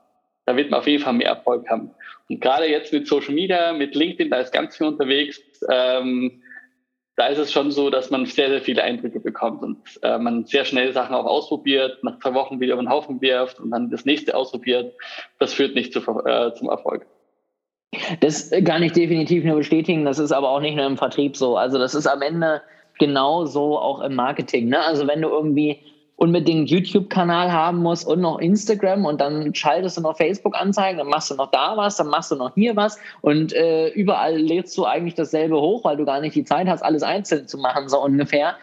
Da 0.45 0.55
wird 0.55 0.71
man 0.71 0.79
auf 0.79 0.87
jeden 0.87 1.03
Fall 1.03 1.13
mehr 1.13 1.27
Erfolg 1.27 1.69
haben. 1.69 1.91
Und 2.29 2.41
gerade 2.41 2.69
jetzt 2.69 2.93
mit 2.93 3.07
Social 3.07 3.33
Media, 3.33 3.73
mit 3.73 3.95
LinkedIn, 3.95 4.29
da 4.29 4.37
ist 4.39 4.53
ganz 4.53 4.77
viel 4.77 4.87
unterwegs. 4.87 5.41
Ähm, 5.69 6.41
da 7.17 7.27
ist 7.27 7.39
es 7.39 7.51
schon 7.51 7.71
so, 7.71 7.89
dass 7.89 8.11
man 8.11 8.25
sehr, 8.27 8.49
sehr 8.49 8.61
viele 8.61 8.83
Eindrücke 8.83 9.19
bekommt 9.19 9.63
und 9.63 9.79
äh, 10.03 10.19
man 10.19 10.45
sehr 10.45 10.65
schnell 10.65 10.93
Sachen 10.93 11.15
auch 11.15 11.25
ausprobiert, 11.25 12.03
nach 12.03 12.19
zwei 12.19 12.33
Wochen 12.35 12.59
wieder 12.59 12.73
über 12.73 12.83
den 12.83 12.89
Haufen 12.89 13.21
wirft 13.21 13.59
und 13.59 13.71
dann 13.71 13.89
das 13.89 14.05
nächste 14.05 14.35
ausprobiert. 14.35 14.93
Das 15.39 15.53
führt 15.53 15.73
nicht 15.73 15.91
zu, 15.91 15.99
äh, 15.99 16.53
zum 16.53 16.69
Erfolg. 16.69 17.07
Das 18.19 18.51
kann 18.65 18.83
ich 18.83 18.91
definitiv 18.91 19.43
nur 19.43 19.55
bestätigen. 19.55 20.05
Das 20.05 20.19
ist 20.19 20.31
aber 20.31 20.49
auch 20.49 20.59
nicht 20.59 20.75
nur 20.75 20.85
im 20.85 20.97
Vertrieb 20.97 21.35
so. 21.35 21.57
Also 21.57 21.79
das 21.79 21.95
ist 21.95 22.05
am 22.05 22.21
Ende 22.21 22.61
genauso 22.99 23.77
auch 23.77 24.01
im 24.01 24.15
Marketing. 24.15 24.69
Ne? 24.69 24.79
Also 24.79 25.07
wenn 25.07 25.21
du 25.21 25.29
irgendwie 25.29 25.79
unbedingt 26.17 26.69
YouTube-Kanal 26.69 27.51
haben 27.51 27.77
musst 27.83 28.07
und 28.07 28.21
noch 28.21 28.39
Instagram 28.39 29.05
und 29.05 29.21
dann 29.21 29.53
schaltest 29.53 29.97
du 29.97 30.01
noch 30.01 30.17
Facebook-Anzeigen, 30.17 30.97
dann 30.97 31.07
machst 31.07 31.29
du 31.29 31.35
noch 31.35 31.51
da 31.51 31.77
was, 31.77 31.95
dann 31.97 32.07
machst 32.07 32.31
du 32.31 32.35
noch 32.35 32.55
hier 32.55 32.75
was 32.75 32.97
und 33.21 33.53
äh, 33.53 33.89
überall 33.89 34.35
lädst 34.35 34.75
du 34.77 34.85
eigentlich 34.85 35.13
dasselbe 35.13 35.61
hoch, 35.61 35.83
weil 35.83 35.95
du 35.95 36.05
gar 36.05 36.19
nicht 36.19 36.35
die 36.35 36.43
Zeit 36.43 36.67
hast, 36.67 36.81
alles 36.81 37.03
einzeln 37.03 37.47
zu 37.47 37.59
machen, 37.59 37.87
so 37.87 38.01
ungefähr, 38.03 38.55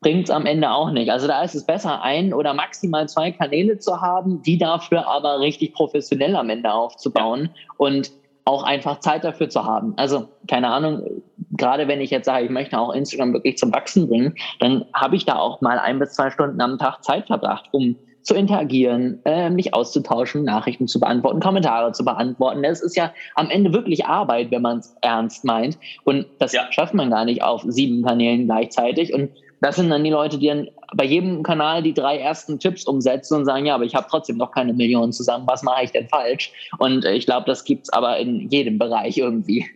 bringt 0.00 0.24
es 0.24 0.30
am 0.30 0.46
Ende 0.46 0.70
auch 0.70 0.90
nicht. 0.92 1.10
Also 1.10 1.26
da 1.26 1.42
ist 1.42 1.56
es 1.56 1.66
besser, 1.66 2.02
ein 2.02 2.32
oder 2.32 2.54
maximal 2.54 3.08
zwei 3.08 3.32
Kanäle 3.32 3.78
zu 3.78 4.00
haben, 4.00 4.40
die 4.42 4.56
dafür 4.56 5.08
aber 5.08 5.40
richtig 5.40 5.74
professionell 5.74 6.36
am 6.36 6.48
Ende 6.48 6.72
aufzubauen 6.72 7.50
und 7.76 8.12
auch 8.44 8.62
einfach 8.62 9.00
Zeit 9.00 9.24
dafür 9.24 9.48
zu 9.48 9.64
haben. 9.64 9.94
Also, 9.96 10.28
keine 10.48 10.68
Ahnung, 10.68 11.22
gerade 11.52 11.88
wenn 11.88 12.00
ich 12.00 12.10
jetzt 12.10 12.26
sage, 12.26 12.44
ich 12.44 12.50
möchte 12.50 12.78
auch 12.78 12.92
Instagram 12.92 13.32
wirklich 13.32 13.58
zum 13.58 13.72
Wachsen 13.72 14.08
bringen, 14.08 14.34
dann 14.60 14.84
habe 14.94 15.16
ich 15.16 15.24
da 15.24 15.36
auch 15.36 15.60
mal 15.60 15.78
ein 15.78 15.98
bis 15.98 16.12
zwei 16.12 16.30
Stunden 16.30 16.60
am 16.60 16.78
Tag 16.78 17.04
Zeit 17.04 17.26
verbracht, 17.26 17.68
um 17.72 17.96
zu 18.22 18.34
interagieren, 18.34 19.20
äh, 19.24 19.50
mich 19.50 19.74
auszutauschen, 19.74 20.44
Nachrichten 20.44 20.86
zu 20.86 21.00
beantworten, 21.00 21.40
Kommentare 21.40 21.92
zu 21.92 22.04
beantworten. 22.04 22.62
Das 22.62 22.80
ist 22.80 22.96
ja 22.96 23.12
am 23.34 23.50
Ende 23.50 23.72
wirklich 23.72 24.06
Arbeit, 24.06 24.50
wenn 24.50 24.62
man 24.62 24.78
es 24.78 24.96
ernst 25.02 25.44
meint. 25.44 25.76
Und 26.04 26.26
das 26.38 26.52
ja. 26.52 26.70
schafft 26.70 26.94
man 26.94 27.10
gar 27.10 27.24
nicht 27.24 27.42
auf 27.42 27.64
sieben 27.66 28.04
Kanälen 28.04 28.46
gleichzeitig. 28.46 29.12
Und 29.12 29.30
das 29.60 29.76
sind 29.76 29.90
dann 29.90 30.04
die 30.04 30.10
Leute, 30.10 30.38
die 30.38 30.48
dann 30.48 30.68
bei 30.94 31.04
jedem 31.04 31.42
Kanal 31.42 31.82
die 31.82 31.94
drei 31.94 32.18
ersten 32.18 32.58
Tipps 32.58 32.84
umsetzen 32.84 33.38
und 33.38 33.44
sagen, 33.44 33.66
ja, 33.66 33.74
aber 33.74 33.84
ich 33.84 33.94
habe 33.94 34.06
trotzdem 34.08 34.36
noch 34.36 34.52
keine 34.52 34.72
Millionen 34.72 35.12
zusammen, 35.12 35.46
was 35.46 35.62
mache 35.62 35.84
ich 35.84 35.90
denn 35.90 36.08
falsch? 36.08 36.52
Und 36.78 37.04
ich 37.04 37.26
glaube, 37.26 37.46
das 37.46 37.64
gibt 37.64 37.84
es 37.84 37.92
aber 37.92 38.18
in 38.18 38.48
jedem 38.50 38.78
Bereich 38.78 39.18
irgendwie. 39.18 39.66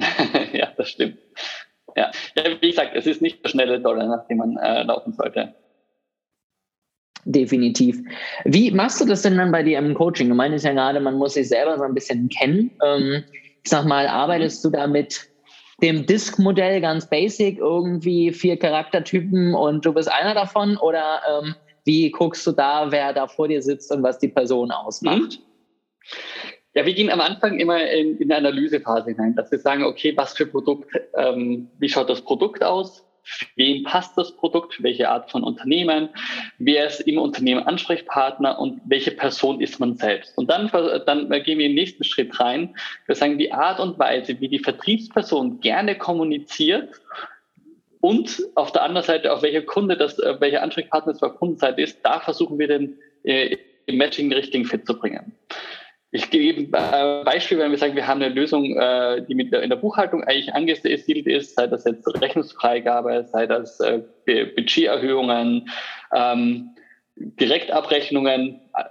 ja, 0.52 0.72
das 0.76 0.90
stimmt. 0.90 1.18
Ja. 1.96 2.10
ja. 2.36 2.44
wie 2.60 2.68
gesagt, 2.68 2.92
es 2.94 3.06
ist 3.06 3.22
nicht 3.22 3.42
der 3.44 3.48
schnelle 3.48 3.80
Dollar, 3.80 4.06
nach 4.06 4.26
dem 4.26 4.38
man 4.38 4.56
äh, 4.56 4.82
laufen 4.82 5.12
sollte. 5.12 5.54
Definitiv. 7.24 7.98
Wie 8.44 8.70
machst 8.70 9.00
du 9.00 9.04
das 9.04 9.22
denn 9.22 9.36
dann 9.36 9.52
bei 9.52 9.62
dir 9.62 9.78
im 9.78 9.94
Coaching? 9.94 10.28
Du 10.28 10.34
meinst 10.34 10.64
ja 10.64 10.72
gerade, 10.72 11.00
man 11.00 11.16
muss 11.16 11.34
sich 11.34 11.48
selber 11.48 11.76
so 11.76 11.84
ein 11.84 11.94
bisschen 11.94 12.28
kennen. 12.28 12.70
Ähm, 12.84 13.24
ich 13.62 13.70
sag 13.70 13.84
mal, 13.84 14.06
arbeitest 14.06 14.64
du 14.64 14.70
da 14.70 14.86
mit 14.86 15.20
dem 15.82 16.06
Disk-Modell 16.06 16.80
ganz 16.80 17.08
basic, 17.08 17.58
irgendwie 17.58 18.32
vier 18.32 18.58
Charaktertypen 18.58 19.54
und 19.54 19.84
du 19.84 19.92
bist 19.92 20.10
einer 20.10 20.34
davon? 20.34 20.76
Oder 20.78 21.20
ähm, 21.28 21.54
wie 21.84 22.10
guckst 22.10 22.46
du 22.46 22.52
da, 22.52 22.90
wer 22.90 23.12
da 23.12 23.26
vor 23.28 23.48
dir 23.48 23.62
sitzt 23.62 23.92
und 23.92 24.02
was 24.02 24.18
die 24.18 24.28
Person 24.28 24.70
ausmacht? 24.70 25.18
Mhm. 25.18 25.48
Ja, 26.74 26.84
wir 26.84 26.94
gehen 26.94 27.10
am 27.10 27.20
Anfang 27.20 27.58
immer 27.58 27.82
in, 27.90 28.18
in 28.18 28.30
eine 28.30 28.48
Analysephase 28.48 29.10
hinein, 29.10 29.34
dass 29.34 29.50
wir 29.50 29.58
sagen, 29.58 29.84
okay, 29.84 30.12
was 30.16 30.36
für 30.36 30.46
Produkt, 30.46 30.90
ähm, 31.16 31.68
wie 31.78 31.88
schaut 31.88 32.10
das 32.10 32.22
Produkt 32.22 32.62
aus? 32.62 33.04
wem 33.56 33.82
passt 33.84 34.16
das 34.16 34.34
Produkt, 34.36 34.82
welche 34.82 35.08
Art 35.08 35.30
von 35.30 35.44
Unternehmen, 35.44 36.08
wer 36.58 36.86
ist 36.86 37.00
im 37.00 37.18
Unternehmen 37.18 37.62
Ansprechpartner 37.66 38.58
und 38.58 38.80
welche 38.84 39.10
Person 39.10 39.60
ist 39.60 39.80
man 39.80 39.96
selbst. 39.96 40.36
Und 40.38 40.50
dann, 40.50 40.70
dann 40.70 41.28
gehen 41.42 41.58
wir 41.58 41.66
in 41.66 41.72
den 41.72 41.74
nächsten 41.74 42.04
Schritt 42.04 42.38
rein. 42.40 42.74
Wir 43.06 43.14
sagen, 43.14 43.38
die 43.38 43.52
Art 43.52 43.80
und 43.80 43.98
Weise, 43.98 44.40
wie 44.40 44.48
die 44.48 44.58
Vertriebsperson 44.58 45.60
gerne 45.60 45.96
kommuniziert 45.96 47.00
und 48.00 48.42
auf 48.54 48.72
der 48.72 48.82
anderen 48.82 49.06
Seite, 49.06 49.32
auf 49.32 49.42
welcher 49.42 49.62
Kunde 49.62 49.96
das, 49.96 50.18
äh, 50.18 50.40
welcher 50.40 50.62
Ansprechpartner 50.62 51.12
es 51.12 51.22
auf 51.22 51.36
Kundenseite 51.36 51.82
ist, 51.82 51.98
da 52.04 52.20
versuchen 52.20 52.58
wir 52.58 52.68
den 52.68 52.98
äh, 53.24 53.56
im 53.86 53.96
Matching 53.96 54.32
richtig 54.32 54.68
fit 54.68 54.86
zu 54.86 54.98
bringen. 54.98 55.32
Ich 56.10 56.30
gebe 56.30 56.60
ein 56.78 57.24
Beispiel, 57.24 57.58
wenn 57.58 57.70
wir 57.70 57.76
sagen, 57.76 57.94
wir 57.94 58.06
haben 58.06 58.22
eine 58.22 58.32
Lösung, 58.34 58.78
äh, 58.78 59.22
die 59.26 59.34
mit 59.34 59.52
in 59.52 59.68
der 59.68 59.76
Buchhaltung 59.76 60.24
eigentlich 60.24 60.54
angesiedelt 60.54 61.26
ist, 61.26 61.54
sei 61.54 61.66
das 61.66 61.84
jetzt 61.84 62.06
Rechnungsfreigabe, 62.22 63.26
sei 63.30 63.46
das 63.46 63.78
äh, 63.80 64.00
Budgeterhöhungen, 64.24 65.68
ähm, 66.14 66.70
Direktabrechnungen, 67.16 68.60
äh, 68.74 68.84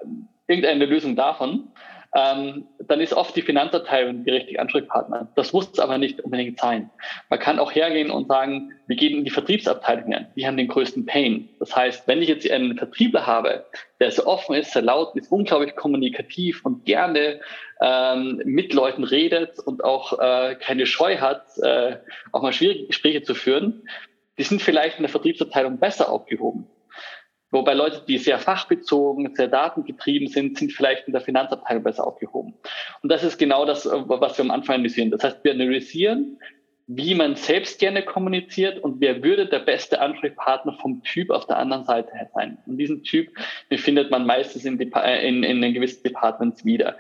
irgendeine 0.48 0.86
Lösung 0.86 1.16
davon 1.16 1.72
ähm, 2.16 2.68
dann 2.80 3.02
ist 3.02 3.14
oft 3.14 3.36
die 3.36 3.42
Finanzabteilung 3.42 4.24
die 4.24 4.32
richtige 4.32 4.60
Ansprechpartner. 4.60 5.28
Das 5.36 5.54
muss 5.54 5.78
aber 5.80 5.98
nicht 5.98 6.22
unbedingt 6.22 6.60
sein. 6.60 6.90
Man 7.30 7.40
kann 7.40 7.60
auch 7.60 7.74
hergehen 7.74 8.12
und 8.12 8.28
sagen, 8.28 8.72
wir 8.88 8.96
gehen 8.96 9.18
in 9.18 9.26
die 9.26 9.32
Vertriebsabteilung 9.32 10.14
an. 10.14 10.28
Die 10.36 10.48
haben 10.48 10.58
den 10.58 10.68
größten 10.68 11.06
Pain. 11.06 11.50
Das 11.60 11.76
heißt, 11.76 12.08
wenn 12.08 12.22
ich 12.22 12.30
jetzt 12.30 12.50
einen 12.50 12.78
Vertriebler 12.78 13.26
habe, 13.26 13.66
der 14.00 14.12
so 14.12 14.26
offen 14.26 14.56
ist, 14.56 14.72
sehr 14.72 14.82
laut 14.82 15.16
ist, 15.16 15.32
unglaublich 15.32 15.76
kommunikativ 15.76 16.66
und 16.66 16.86
gerne 16.86 17.42
ähm, 17.82 18.42
mit 18.46 18.74
Leuten 18.74 19.04
redet 19.04 19.60
und 19.60 19.84
auch 19.84 20.18
äh, 20.20 20.56
keine 20.56 20.86
Scheu 20.86 21.18
hat, 21.18 21.44
äh, 21.62 21.98
auch 22.32 22.42
mal 22.42 22.54
schwierige 22.54 22.88
Gespräche 22.88 23.24
zu 23.24 23.36
führen, 23.36 23.84
die 24.38 24.44
sind 24.44 24.62
vielleicht 24.62 24.98
in 24.98 25.04
der 25.04 25.10
Vertriebsabteilung 25.10 25.80
besser 25.80 26.10
aufgehoben. 26.10 26.68
Wobei 27.52 27.74
Leute, 27.74 28.04
die 28.08 28.18
sehr 28.18 28.40
fachbezogen, 28.40 29.34
sehr 29.36 29.48
datengetrieben 29.48 30.28
sind, 30.28 30.58
sind 30.58 30.74
vielleicht 30.74 31.08
in 31.08 31.14
der 31.14 31.22
Finanzabteilung 31.22 31.84
besser 31.84 32.06
aufgehoben. 32.06 32.54
Und 33.02 33.12
das 33.12 33.24
ist 33.24 33.38
genau 33.38 33.66
das, 33.66 33.86
was 33.86 34.38
wir 34.38 34.46
am 34.46 34.52
Anfang 34.52 34.76
analysieren. 34.76 35.12
Das 35.12 35.24
heißt, 35.24 35.44
wir 35.44 35.54
analysieren, 35.54 36.40
wie 36.88 37.16
man 37.16 37.36
selbst 37.36 37.80
gerne 37.80 38.04
kommuniziert 38.04 38.80
und 38.80 39.02
wer 39.02 39.22
würde 39.22 39.46
der 39.46 39.60
beste 39.60 40.00
Ansprechpartner 40.00 40.74
vom 40.82 41.04
Typ 41.04 41.30
auf 41.32 41.46
der 41.46 41.58
anderen 41.58 41.86
Seite 41.86 42.12
sein. 42.34 42.58
Und 42.66 42.78
diesen 42.78 43.04
Typ 43.04 43.30
findet 43.72 44.10
man 44.10 44.26
meistens 44.26 44.64
in, 44.64 44.80
in, 44.80 45.44
in 45.44 45.62
den 45.62 45.74
gewissen 45.74 46.04
Departments 46.04 46.64
wieder. 46.64 46.98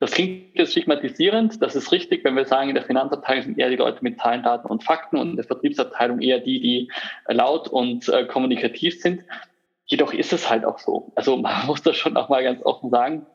Das 0.00 0.12
klingt 0.12 0.56
jetzt 0.56 0.72
stigmatisierend. 0.72 1.62
Das 1.62 1.76
ist 1.76 1.92
richtig, 1.92 2.24
wenn 2.24 2.34
wir 2.34 2.46
sagen, 2.46 2.70
in 2.70 2.74
der 2.74 2.84
Finanzabteilung 2.84 3.44
sind 3.44 3.58
eher 3.58 3.68
die 3.68 3.76
Leute 3.76 3.98
mit 4.02 4.18
Zahlen, 4.18 4.42
Daten 4.42 4.66
und 4.66 4.82
Fakten 4.82 5.18
und 5.18 5.30
in 5.30 5.36
der 5.36 5.44
Vertriebsabteilung 5.44 6.20
eher 6.20 6.40
die, 6.40 6.60
die 6.60 6.90
laut 7.28 7.68
und 7.68 8.08
äh, 8.08 8.24
kommunikativ 8.24 9.00
sind. 9.00 9.22
Jedoch 9.90 10.12
ist 10.12 10.32
es 10.32 10.48
halt 10.48 10.64
auch 10.64 10.78
so. 10.78 11.12
Also 11.16 11.36
man 11.36 11.66
muss 11.66 11.82
das 11.82 11.96
schon 11.96 12.16
auch 12.16 12.28
mal 12.28 12.42
ganz 12.42 12.62
offen 12.64 12.90
sagen. 12.90 13.26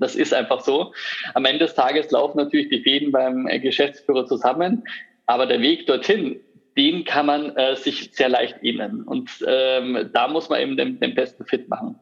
Das 0.00 0.16
ist 0.16 0.34
einfach 0.34 0.60
so. 0.60 0.92
Am 1.34 1.44
Ende 1.44 1.60
des 1.60 1.74
Tages 1.74 2.10
laufen 2.10 2.38
natürlich 2.38 2.68
die 2.68 2.82
Fäden 2.82 3.12
beim 3.12 3.46
äh, 3.46 3.60
Geschäftsführer 3.60 4.26
zusammen, 4.26 4.84
aber 5.26 5.46
der 5.46 5.60
Weg 5.60 5.86
dorthin, 5.86 6.40
den 6.76 7.04
kann 7.04 7.26
man 7.26 7.56
äh, 7.56 7.76
sich 7.76 8.10
sehr 8.12 8.28
leicht 8.28 8.56
ähneln. 8.62 9.04
Und 9.04 9.30
ähm, 9.46 10.10
da 10.12 10.26
muss 10.26 10.48
man 10.48 10.60
eben 10.60 10.76
den, 10.76 10.98
den 10.98 11.14
besten 11.14 11.46
Fit 11.46 11.68
machen. 11.68 12.00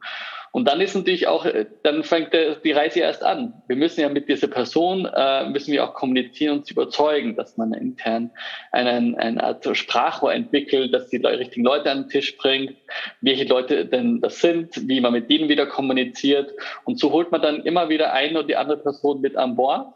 Und 0.53 0.67
dann 0.67 0.81
ist 0.81 0.93
natürlich 0.93 1.27
auch, 1.27 1.45
äh, 1.45 1.65
dann 1.81 2.03
fängt 2.03 2.31
die 2.31 2.71
Reise 2.71 2.99
erst 2.99 3.23
an. 3.23 3.63
Wir 3.67 3.75
müssen 3.75 4.01
ja 4.01 4.09
mit 4.09 4.29
dieser 4.29 4.47
Person, 4.47 5.05
äh, 5.05 5.49
müssen 5.49 5.71
wir 5.71 5.83
auch 5.83 5.95
kommunizieren 5.95 6.59
und 6.59 6.69
überzeugen, 6.69 7.35
dass 7.35 7.57
man 7.57 7.73
intern 7.73 8.29
einen, 8.71 9.15
eine 9.15 9.43
Art 9.43 9.65
Sprachrohr 9.75 10.31
entwickelt, 10.31 10.93
dass 10.93 11.09
die 11.09 11.17
richtigen 11.17 11.65
Leute 11.65 11.89
an 11.89 12.03
den 12.03 12.09
Tisch 12.09 12.37
bringt, 12.37 12.75
welche 13.21 13.45
Leute 13.45 13.87
denn 13.87 14.21
das 14.21 14.41
sind, 14.41 14.87
wie 14.87 15.01
man 15.01 15.13
mit 15.13 15.27
denen 15.27 15.49
wieder 15.49 15.65
kommuniziert. 15.65 16.53
Und 16.85 16.99
so 16.99 17.11
holt 17.11 17.31
man 17.31 17.41
dann 17.41 17.63
immer 17.63 17.89
wieder 17.89 18.13
eine 18.13 18.37
oder 18.37 18.47
die 18.47 18.55
andere 18.55 18.77
Person 18.77 19.21
mit 19.21 19.35
an 19.35 19.55
Bord. 19.55 19.87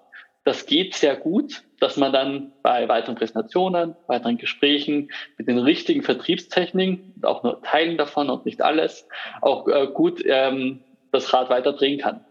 Das 0.47 0.65
geht 0.65 0.93
sehr 0.93 1.17
gut, 1.17 1.63
dass 1.81 1.97
man 1.97 2.13
dann 2.13 2.53
bei 2.63 2.87
weiteren 2.87 3.15
Präsentationen, 3.15 3.97
weiteren 4.07 4.37
Gesprächen 4.37 5.11
mit 5.37 5.49
den 5.49 5.57
richtigen 5.57 6.03
Vertriebstechniken, 6.03 7.15
auch 7.23 7.43
nur 7.43 7.61
Teilen 7.63 7.97
davon 7.97 8.29
und 8.29 8.45
nicht 8.45 8.61
alles, 8.61 9.09
auch 9.41 9.67
äh, 9.67 9.87
gut 9.87 10.23
ähm, 10.25 10.85
das 11.11 11.33
Rad 11.33 11.49
weiter 11.49 11.73
drehen 11.73 11.99
kann. 11.99 12.25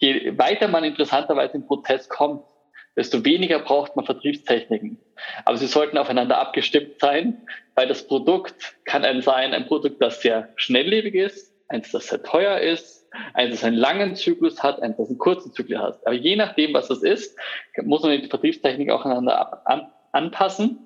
Je 0.00 0.36
weiter 0.36 0.68
man 0.68 0.84
interessanterweise 0.84 1.54
im 1.54 1.66
Prozess 1.66 2.10
kommt, 2.10 2.44
desto 2.94 3.24
weniger 3.24 3.60
braucht 3.60 3.96
man 3.96 4.04
Vertriebstechniken. 4.04 5.00
Aber 5.46 5.56
sie 5.56 5.68
sollten 5.68 5.96
aufeinander 5.96 6.40
abgestimmt 6.40 7.00
sein, 7.00 7.46
weil 7.74 7.88
das 7.88 8.06
Produkt 8.06 8.76
kann 8.84 9.06
ein 9.06 9.22
sein, 9.22 9.54
ein 9.54 9.66
Produkt, 9.66 10.02
das 10.02 10.20
sehr 10.20 10.50
schnelllebig 10.56 11.14
ist, 11.14 11.54
eins, 11.68 11.90
das 11.90 12.08
sehr 12.08 12.22
teuer 12.22 12.58
ist, 12.58 13.01
eins, 13.34 13.50
das 13.52 13.64
einen 13.64 13.76
langen 13.76 14.14
Zyklus 14.16 14.62
hat, 14.62 14.82
eins, 14.82 14.96
das 14.96 15.08
einen 15.08 15.18
kurzen 15.18 15.52
Zyklus 15.52 15.80
hat. 15.80 16.06
Aber 16.06 16.14
je 16.14 16.36
nachdem, 16.36 16.74
was 16.74 16.88
das 16.88 17.02
ist, 17.02 17.36
muss 17.82 18.02
man 18.02 18.20
die 18.20 18.28
Vertriebstechnik 18.28 18.90
auch 18.90 19.04
einander 19.04 19.66
an, 19.66 19.90
anpassen 20.12 20.78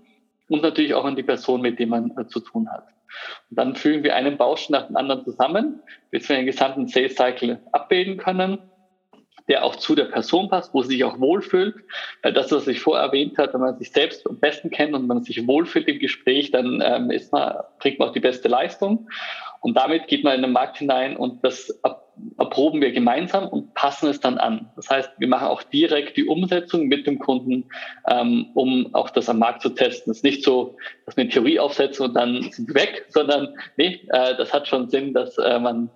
und 0.48 0.62
natürlich 0.62 0.94
auch 0.94 1.04
an 1.04 1.16
die 1.16 1.22
Person, 1.22 1.60
mit 1.60 1.78
der 1.78 1.86
man 1.86 2.12
äh, 2.18 2.26
zu 2.26 2.40
tun 2.40 2.68
hat. 2.70 2.86
Und 3.50 3.58
dann 3.58 3.76
fügen 3.76 4.02
wir 4.04 4.14
einen 4.14 4.36
Baustein 4.36 4.80
nach 4.80 4.86
dem 4.88 4.96
anderen 4.96 5.24
zusammen, 5.24 5.80
bis 6.10 6.28
wir 6.28 6.36
den 6.36 6.46
gesamten 6.46 6.86
Sales 6.88 7.14
Cycle 7.14 7.60
abbilden 7.72 8.18
können, 8.18 8.58
der 9.48 9.64
auch 9.64 9.76
zu 9.76 9.94
der 9.94 10.06
Person 10.06 10.48
passt, 10.48 10.74
wo 10.74 10.82
sie 10.82 10.94
sich 10.94 11.04
auch 11.04 11.20
wohlfühlt. 11.20 11.76
Weil 12.22 12.32
das, 12.32 12.50
was 12.50 12.66
ich 12.66 12.80
vorher 12.80 13.06
erwähnt 13.06 13.38
habe, 13.38 13.54
wenn 13.54 13.60
man 13.60 13.78
sich 13.78 13.92
selbst 13.92 14.26
am 14.26 14.38
besten 14.38 14.70
kennt 14.70 14.94
und 14.94 15.06
man 15.06 15.22
sich 15.22 15.46
wohlfühlt 15.46 15.88
im 15.88 15.98
Gespräch, 15.98 16.50
dann 16.50 16.82
ähm, 16.84 17.10
ist 17.10 17.32
man, 17.32 17.54
bringt 17.78 17.98
man 17.98 18.08
auch 18.08 18.12
die 18.12 18.20
beste 18.20 18.48
Leistung. 18.48 19.08
Und 19.60 19.76
damit 19.76 20.08
geht 20.08 20.24
man 20.24 20.34
in 20.34 20.42
den 20.42 20.52
Markt 20.52 20.78
hinein 20.78 21.16
und 21.16 21.44
das 21.44 21.80
erproben 22.38 22.80
wir 22.80 22.92
gemeinsam 22.92 23.48
und 23.48 23.74
passen 23.74 24.08
es 24.08 24.20
dann 24.20 24.38
an. 24.38 24.70
Das 24.76 24.88
heißt, 24.90 25.10
wir 25.18 25.28
machen 25.28 25.48
auch 25.48 25.62
direkt 25.62 26.16
die 26.16 26.26
Umsetzung 26.26 26.86
mit 26.86 27.06
dem 27.06 27.18
Kunden, 27.18 27.68
ähm, 28.08 28.46
um 28.54 28.94
auch 28.94 29.10
das 29.10 29.28
am 29.28 29.38
Markt 29.38 29.62
zu 29.62 29.70
testen. 29.70 30.10
Es 30.10 30.18
ist 30.18 30.24
nicht 30.24 30.44
so, 30.44 30.76
dass 31.04 31.16
wir 31.16 31.22
eine 31.22 31.30
Theorie 31.30 31.58
aufsetzen 31.58 32.06
und 32.06 32.14
dann 32.14 32.42
sind 32.50 32.68
wir 32.68 32.74
weg, 32.74 33.06
sondern 33.08 33.54
nee, 33.76 34.00
äh, 34.10 34.36
das 34.36 34.52
hat 34.52 34.68
schon 34.68 34.88
Sinn, 34.88 35.14
dass 35.14 35.36
äh, 35.38 35.58
man 35.58 35.90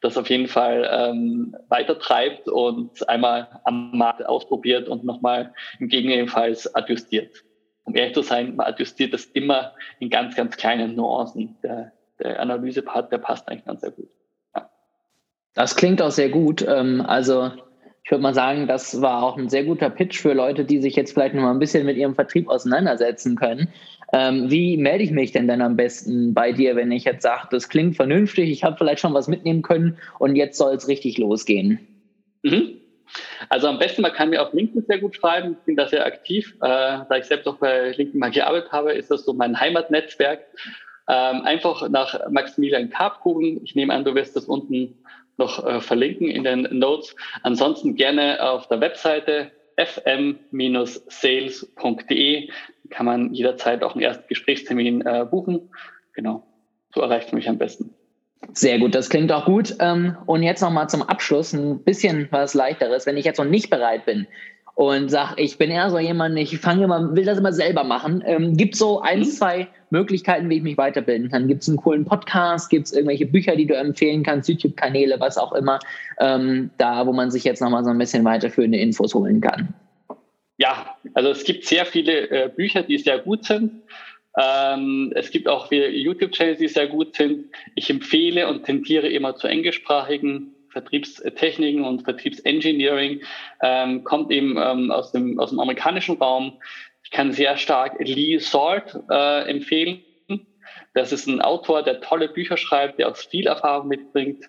das 0.00 0.16
auf 0.16 0.28
jeden 0.30 0.48
Fall 0.48 0.88
ähm, 0.90 1.56
weiter 1.68 1.98
treibt 1.98 2.48
und 2.48 3.08
einmal 3.08 3.60
am 3.64 3.96
Markt 3.96 4.26
ausprobiert 4.26 4.88
und 4.88 5.04
nochmal 5.04 5.52
im 5.78 5.88
Gegenfall 5.88 6.56
adjustiert. 6.74 7.44
Um 7.84 7.94
ehrlich 7.94 8.14
zu 8.14 8.22
sein, 8.22 8.56
man 8.56 8.66
adjustiert 8.66 9.14
das 9.14 9.24
immer 9.26 9.74
in 10.00 10.10
ganz, 10.10 10.34
ganz 10.34 10.56
kleinen 10.56 10.96
Nuancen. 10.96 11.56
Der, 11.62 11.92
der 12.18 12.40
Analysepart, 12.40 13.12
der 13.12 13.18
passt 13.18 13.48
eigentlich 13.48 13.64
ganz 13.64 13.80
sehr 13.80 13.92
gut. 13.92 14.08
Das 15.56 15.74
klingt 15.74 16.00
auch 16.02 16.10
sehr 16.10 16.28
gut. 16.28 16.64
Ähm, 16.68 17.00
also 17.00 17.50
ich 18.04 18.10
würde 18.12 18.22
mal 18.22 18.34
sagen, 18.34 18.68
das 18.68 19.00
war 19.00 19.24
auch 19.24 19.36
ein 19.36 19.48
sehr 19.48 19.64
guter 19.64 19.90
Pitch 19.90 20.20
für 20.20 20.32
Leute, 20.32 20.64
die 20.64 20.80
sich 20.80 20.94
jetzt 20.94 21.12
vielleicht 21.12 21.34
noch 21.34 21.42
mal 21.42 21.50
ein 21.50 21.58
bisschen 21.58 21.84
mit 21.84 21.96
ihrem 21.96 22.14
Vertrieb 22.14 22.48
auseinandersetzen 22.48 23.34
können. 23.34 23.68
Ähm, 24.12 24.48
wie 24.48 24.76
melde 24.76 25.02
ich 25.02 25.10
mich 25.10 25.32
denn 25.32 25.48
dann 25.48 25.62
am 25.62 25.74
besten 25.74 26.32
bei 26.32 26.52
dir, 26.52 26.76
wenn 26.76 26.92
ich 26.92 27.04
jetzt 27.04 27.22
sage, 27.22 27.48
das 27.50 27.68
klingt 27.68 27.96
vernünftig, 27.96 28.50
ich 28.50 28.62
habe 28.62 28.76
vielleicht 28.76 29.00
schon 29.00 29.14
was 29.14 29.26
mitnehmen 29.26 29.62
können 29.62 29.98
und 30.20 30.36
jetzt 30.36 30.56
soll 30.58 30.74
es 30.76 30.86
richtig 30.86 31.18
losgehen? 31.18 31.80
Mhm. 32.42 32.76
Also 33.48 33.66
am 33.66 33.78
besten, 33.78 34.02
man 34.02 34.12
kann 34.12 34.30
mir 34.30 34.42
auf 34.42 34.52
LinkedIn 34.52 34.84
sehr 34.86 34.98
gut 34.98 35.16
schreiben, 35.16 35.56
ich 35.58 35.64
bin 35.64 35.76
da 35.76 35.88
sehr 35.88 36.04
aktiv. 36.04 36.54
Äh, 36.60 36.68
da 37.08 37.16
ich 37.16 37.24
selbst 37.24 37.48
auch 37.48 37.56
bei 37.56 37.92
LinkedIn 37.92 38.20
mal 38.20 38.30
gearbeitet 38.30 38.70
habe, 38.72 38.92
ist 38.92 39.10
das 39.10 39.24
so 39.24 39.32
mein 39.32 39.58
Heimatnetzwerk. 39.58 40.44
Ähm, 41.08 41.42
einfach 41.42 41.88
nach 41.88 42.30
Maximilian 42.30 42.90
Karp 42.90 43.20
googeln. 43.20 43.60
Ich 43.64 43.74
nehme 43.74 43.94
an, 43.94 44.04
du 44.04 44.14
wirst 44.14 44.36
das 44.36 44.44
unten 44.44 44.98
noch 45.36 45.64
äh, 45.66 45.80
verlinken 45.80 46.28
in 46.28 46.44
den 46.44 46.68
Notes. 46.70 47.16
Ansonsten 47.42 47.94
gerne 47.94 48.42
auf 48.42 48.68
der 48.68 48.80
Webseite 48.80 49.52
fm-sales.de 49.76 50.48
kann 52.90 53.06
man 53.06 53.34
jederzeit 53.34 53.82
auch 53.82 53.94
einen 53.94 54.02
ersten 54.02 54.26
Gesprächstermin 54.28 55.04
äh, 55.04 55.26
buchen. 55.30 55.70
Genau, 56.14 56.46
so 56.94 57.00
erreicht 57.02 57.32
mich 57.32 57.48
am 57.48 57.58
besten. 57.58 57.94
Sehr 58.52 58.78
gut, 58.78 58.94
das 58.94 59.10
klingt 59.10 59.32
auch 59.32 59.44
gut. 59.44 59.74
Ähm, 59.80 60.16
und 60.26 60.42
jetzt 60.42 60.62
nochmal 60.62 60.88
zum 60.88 61.02
Abschluss 61.02 61.52
ein 61.52 61.82
bisschen 61.82 62.28
was 62.30 62.54
leichteres. 62.54 63.04
Wenn 63.06 63.16
ich 63.16 63.24
jetzt 63.24 63.38
noch 63.38 63.44
nicht 63.44 63.70
bereit 63.70 64.06
bin, 64.06 64.26
und 64.76 65.08
sag, 65.08 65.38
ich 65.38 65.56
bin 65.56 65.70
eher 65.70 65.88
so 65.88 65.98
jemand, 65.98 66.38
ich 66.38 66.58
fange 66.58 66.84
immer, 66.84 67.16
will 67.16 67.24
das 67.24 67.38
immer 67.38 67.54
selber 67.54 67.82
machen. 67.82 68.22
Ähm, 68.26 68.58
gibt 68.58 68.76
so 68.76 69.00
ein, 69.00 69.20
mhm. 69.20 69.24
zwei 69.24 69.68
Möglichkeiten, 69.88 70.50
wie 70.50 70.58
ich 70.58 70.62
mich 70.62 70.76
weiterbilden 70.76 71.30
kann? 71.30 71.48
Gibt 71.48 71.62
es 71.62 71.68
einen 71.70 71.78
coolen 71.78 72.04
Podcast? 72.04 72.68
Gibt 72.68 72.84
es 72.84 72.92
irgendwelche 72.92 73.24
Bücher, 73.24 73.56
die 73.56 73.64
du 73.64 73.74
empfehlen 73.74 74.22
kannst, 74.22 74.50
YouTube-Kanäle, 74.50 75.18
was 75.18 75.38
auch 75.38 75.54
immer, 75.54 75.78
ähm, 76.20 76.68
da, 76.76 77.06
wo 77.06 77.14
man 77.14 77.30
sich 77.30 77.42
jetzt 77.44 77.62
nochmal 77.62 77.84
so 77.84 77.90
ein 77.90 77.96
bisschen 77.96 78.22
weiterführende 78.26 78.76
Infos 78.76 79.14
holen 79.14 79.40
kann? 79.40 79.72
Ja, 80.58 80.94
also 81.14 81.30
es 81.30 81.44
gibt 81.44 81.64
sehr 81.64 81.86
viele 81.86 82.28
äh, 82.28 82.50
Bücher, 82.54 82.82
die 82.82 82.98
sehr 82.98 83.20
gut 83.20 83.46
sind. 83.46 83.72
Ähm, 84.38 85.10
es 85.14 85.30
gibt 85.30 85.48
auch 85.48 85.72
YouTube-Channels, 85.72 86.58
die 86.58 86.68
sehr 86.68 86.88
gut 86.88 87.16
sind. 87.16 87.46
Ich 87.76 87.88
empfehle 87.88 88.46
und 88.46 88.64
tendiere 88.64 89.08
immer 89.08 89.36
zu 89.36 89.46
englischsprachigen 89.46 90.52
Vertriebstechniken 90.76 91.84
und 91.84 92.02
Vertriebsengineering, 92.02 93.22
ähm, 93.62 94.04
kommt 94.04 94.30
eben 94.30 94.58
ähm, 94.58 94.90
aus, 94.90 95.10
dem, 95.10 95.40
aus 95.40 95.50
dem 95.50 95.60
amerikanischen 95.60 96.18
Raum. 96.18 96.58
Ich 97.02 97.10
kann 97.10 97.32
sehr 97.32 97.56
stark 97.56 97.96
Lee 97.98 98.38
Salt 98.38 98.98
äh, 99.10 99.48
empfehlen. 99.48 100.02
Das 100.92 101.12
ist 101.12 101.26
ein 101.26 101.40
Autor, 101.40 101.82
der 101.82 102.00
tolle 102.00 102.28
Bücher 102.28 102.56
schreibt, 102.56 102.98
der 102.98 103.08
auch 103.08 103.16
viel 103.16 103.46
Erfahrung 103.46 103.88
mitbringt. 103.88 104.44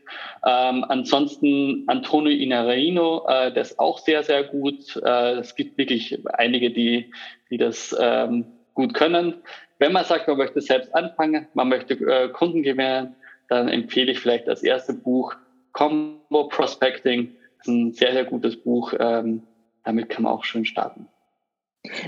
Ähm, 0.45 0.85
ansonsten 0.87 1.83
Antonio 1.87 2.31
Inarino, 2.31 3.25
äh, 3.27 3.53
der 3.53 3.61
ist 3.61 3.79
auch 3.79 3.99
sehr, 3.99 4.23
sehr 4.23 4.43
gut. 4.43 4.95
Äh, 5.03 5.39
es 5.39 5.55
gibt 5.55 5.77
wirklich 5.77 6.17
einige, 6.33 6.71
die, 6.71 7.11
die 7.49 7.57
das 7.57 7.95
ähm, 7.99 8.45
gut 8.73 8.93
können. 8.93 9.35
Wenn 9.79 9.93
man 9.93 10.05
sagt, 10.05 10.27
man 10.27 10.37
möchte 10.37 10.59
selbst 10.61 10.93
anfangen, 10.95 11.47
man 11.53 11.69
möchte 11.69 11.93
äh, 11.93 12.29
Kunden 12.29 12.63
gewinnen, 12.63 13.15
dann 13.49 13.69
empfehle 13.69 14.11
ich 14.11 14.19
vielleicht 14.19 14.47
das 14.47 14.63
erste 14.63 14.93
Buch 14.93 15.35
Combo 15.77 16.47
Prospecting 16.49 17.35
ist 17.59 17.67
ein 17.67 17.93
sehr, 17.93 18.13
sehr 18.13 18.25
gutes 18.25 18.55
Buch. 18.57 18.93
Ähm, 18.99 19.43
damit 19.83 20.09
kann 20.09 20.23
man 20.23 20.33
auch 20.33 20.43
schön 20.43 20.65
starten. 20.65 21.07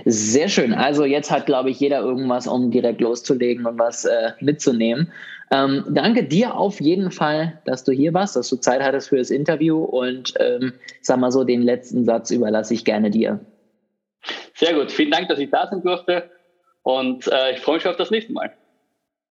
Sehr 0.05 0.49
schön. 0.49 0.73
Also 0.73 1.05
jetzt 1.05 1.29
hat, 1.29 1.45
glaube 1.45 1.69
ich, 1.69 1.79
jeder 1.79 1.99
irgendwas, 1.99 2.47
um 2.47 2.71
direkt 2.71 2.99
loszulegen 2.99 3.67
und 3.67 3.77
was 3.77 4.05
äh, 4.05 4.31
mitzunehmen. 4.39 5.11
Ähm, 5.51 5.85
danke 5.87 6.23
dir 6.23 6.55
auf 6.55 6.81
jeden 6.81 7.11
Fall, 7.11 7.61
dass 7.65 7.83
du 7.83 7.91
hier 7.91 8.11
warst, 8.13 8.35
dass 8.35 8.49
du 8.49 8.55
Zeit 8.57 8.81
hattest 8.81 9.09
für 9.09 9.17
das 9.17 9.29
Interview 9.29 9.83
und 9.83 10.33
ähm, 10.39 10.73
sag 11.01 11.19
mal 11.19 11.31
so, 11.31 11.43
den 11.43 11.61
letzten 11.61 12.05
Satz 12.05 12.31
überlasse 12.31 12.73
ich 12.73 12.83
gerne 12.85 13.11
dir. 13.11 13.39
Sehr 14.55 14.73
gut. 14.73 14.91
Vielen 14.91 15.11
Dank, 15.11 15.29
dass 15.29 15.37
ich 15.37 15.51
da 15.51 15.67
sein 15.69 15.83
durfte 15.83 16.29
und 16.81 17.27
äh, 17.27 17.53
ich 17.53 17.59
freue 17.59 17.75
mich 17.75 17.87
auf 17.87 17.97
das 17.97 18.09
nächste 18.09 18.33
Mal. 18.33 18.51